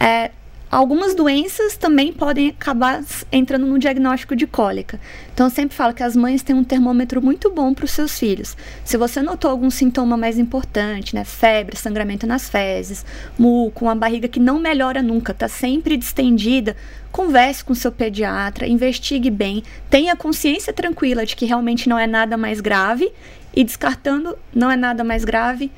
é, 0.00 0.30
algumas 0.70 1.14
doenças 1.14 1.76
também 1.76 2.12
podem 2.12 2.50
acabar 2.50 3.02
entrando 3.32 3.66
no 3.66 3.78
diagnóstico 3.78 4.36
de 4.36 4.46
cólica. 4.46 5.00
Então, 5.32 5.46
eu 5.46 5.50
sempre 5.50 5.76
falo 5.76 5.94
que 5.94 6.02
as 6.02 6.14
mães 6.14 6.42
têm 6.42 6.54
um 6.54 6.64
termômetro 6.64 7.22
muito 7.22 7.50
bom 7.50 7.72
para 7.72 7.84
os 7.84 7.90
seus 7.90 8.18
filhos. 8.18 8.56
Se 8.84 8.96
você 8.96 9.22
notou 9.22 9.50
algum 9.50 9.70
sintoma 9.70 10.16
mais 10.16 10.38
importante, 10.38 11.14
né, 11.14 11.24
febre, 11.24 11.76
sangramento 11.76 12.26
nas 12.26 12.48
fezes, 12.48 13.04
muco, 13.38 13.86
uma 13.86 13.94
barriga 13.94 14.28
que 14.28 14.40
não 14.40 14.58
melhora 14.58 15.02
nunca, 15.02 15.32
está 15.32 15.48
sempre 15.48 15.96
distendida, 15.96 16.76
converse 17.10 17.64
com 17.64 17.74
seu 17.74 17.90
pediatra, 17.90 18.66
investigue 18.66 19.30
bem, 19.30 19.62
tenha 19.88 20.14
consciência 20.14 20.72
tranquila 20.72 21.24
de 21.24 21.34
que 21.34 21.46
realmente 21.46 21.88
não 21.88 21.98
é 21.98 22.06
nada 22.06 22.36
mais 22.36 22.60
grave 22.60 23.10
e 23.54 23.64
descartando 23.64 24.36
não 24.54 24.70
é 24.70 24.76
nada 24.76 25.02
mais 25.02 25.24
grave, 25.24 25.72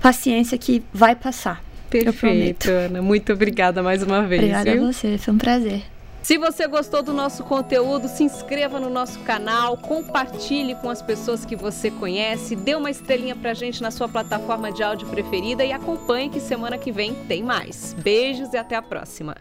paciência 0.00 0.56
que 0.56 0.82
vai 0.92 1.14
passar. 1.14 1.69
Perfeito, 1.90 2.70
Ana. 2.70 3.02
Muito 3.02 3.32
obrigada 3.32 3.82
mais 3.82 4.02
uma 4.02 4.22
vez. 4.22 4.40
Obrigada 4.40 4.72
viu? 4.72 4.84
a 4.84 4.92
você, 4.92 5.18
foi 5.18 5.34
um 5.34 5.38
prazer. 5.38 5.82
Se 6.22 6.36
você 6.36 6.68
gostou 6.68 7.02
do 7.02 7.12
nosso 7.12 7.42
conteúdo, 7.44 8.06
se 8.06 8.22
inscreva 8.22 8.78
no 8.78 8.90
nosso 8.90 9.18
canal, 9.20 9.76
compartilhe 9.76 10.74
com 10.74 10.90
as 10.90 11.00
pessoas 11.00 11.44
que 11.46 11.56
você 11.56 11.90
conhece, 11.90 12.54
dê 12.54 12.74
uma 12.74 12.90
estrelinha 12.90 13.34
pra 13.34 13.54
gente 13.54 13.82
na 13.82 13.90
sua 13.90 14.06
plataforma 14.06 14.70
de 14.70 14.82
áudio 14.82 15.08
preferida 15.08 15.64
e 15.64 15.72
acompanhe 15.72 16.28
que 16.28 16.38
semana 16.38 16.76
que 16.76 16.92
vem 16.92 17.14
tem 17.26 17.42
mais. 17.42 17.96
Beijos 17.98 18.52
e 18.52 18.58
até 18.58 18.76
a 18.76 18.82
próxima. 18.82 19.34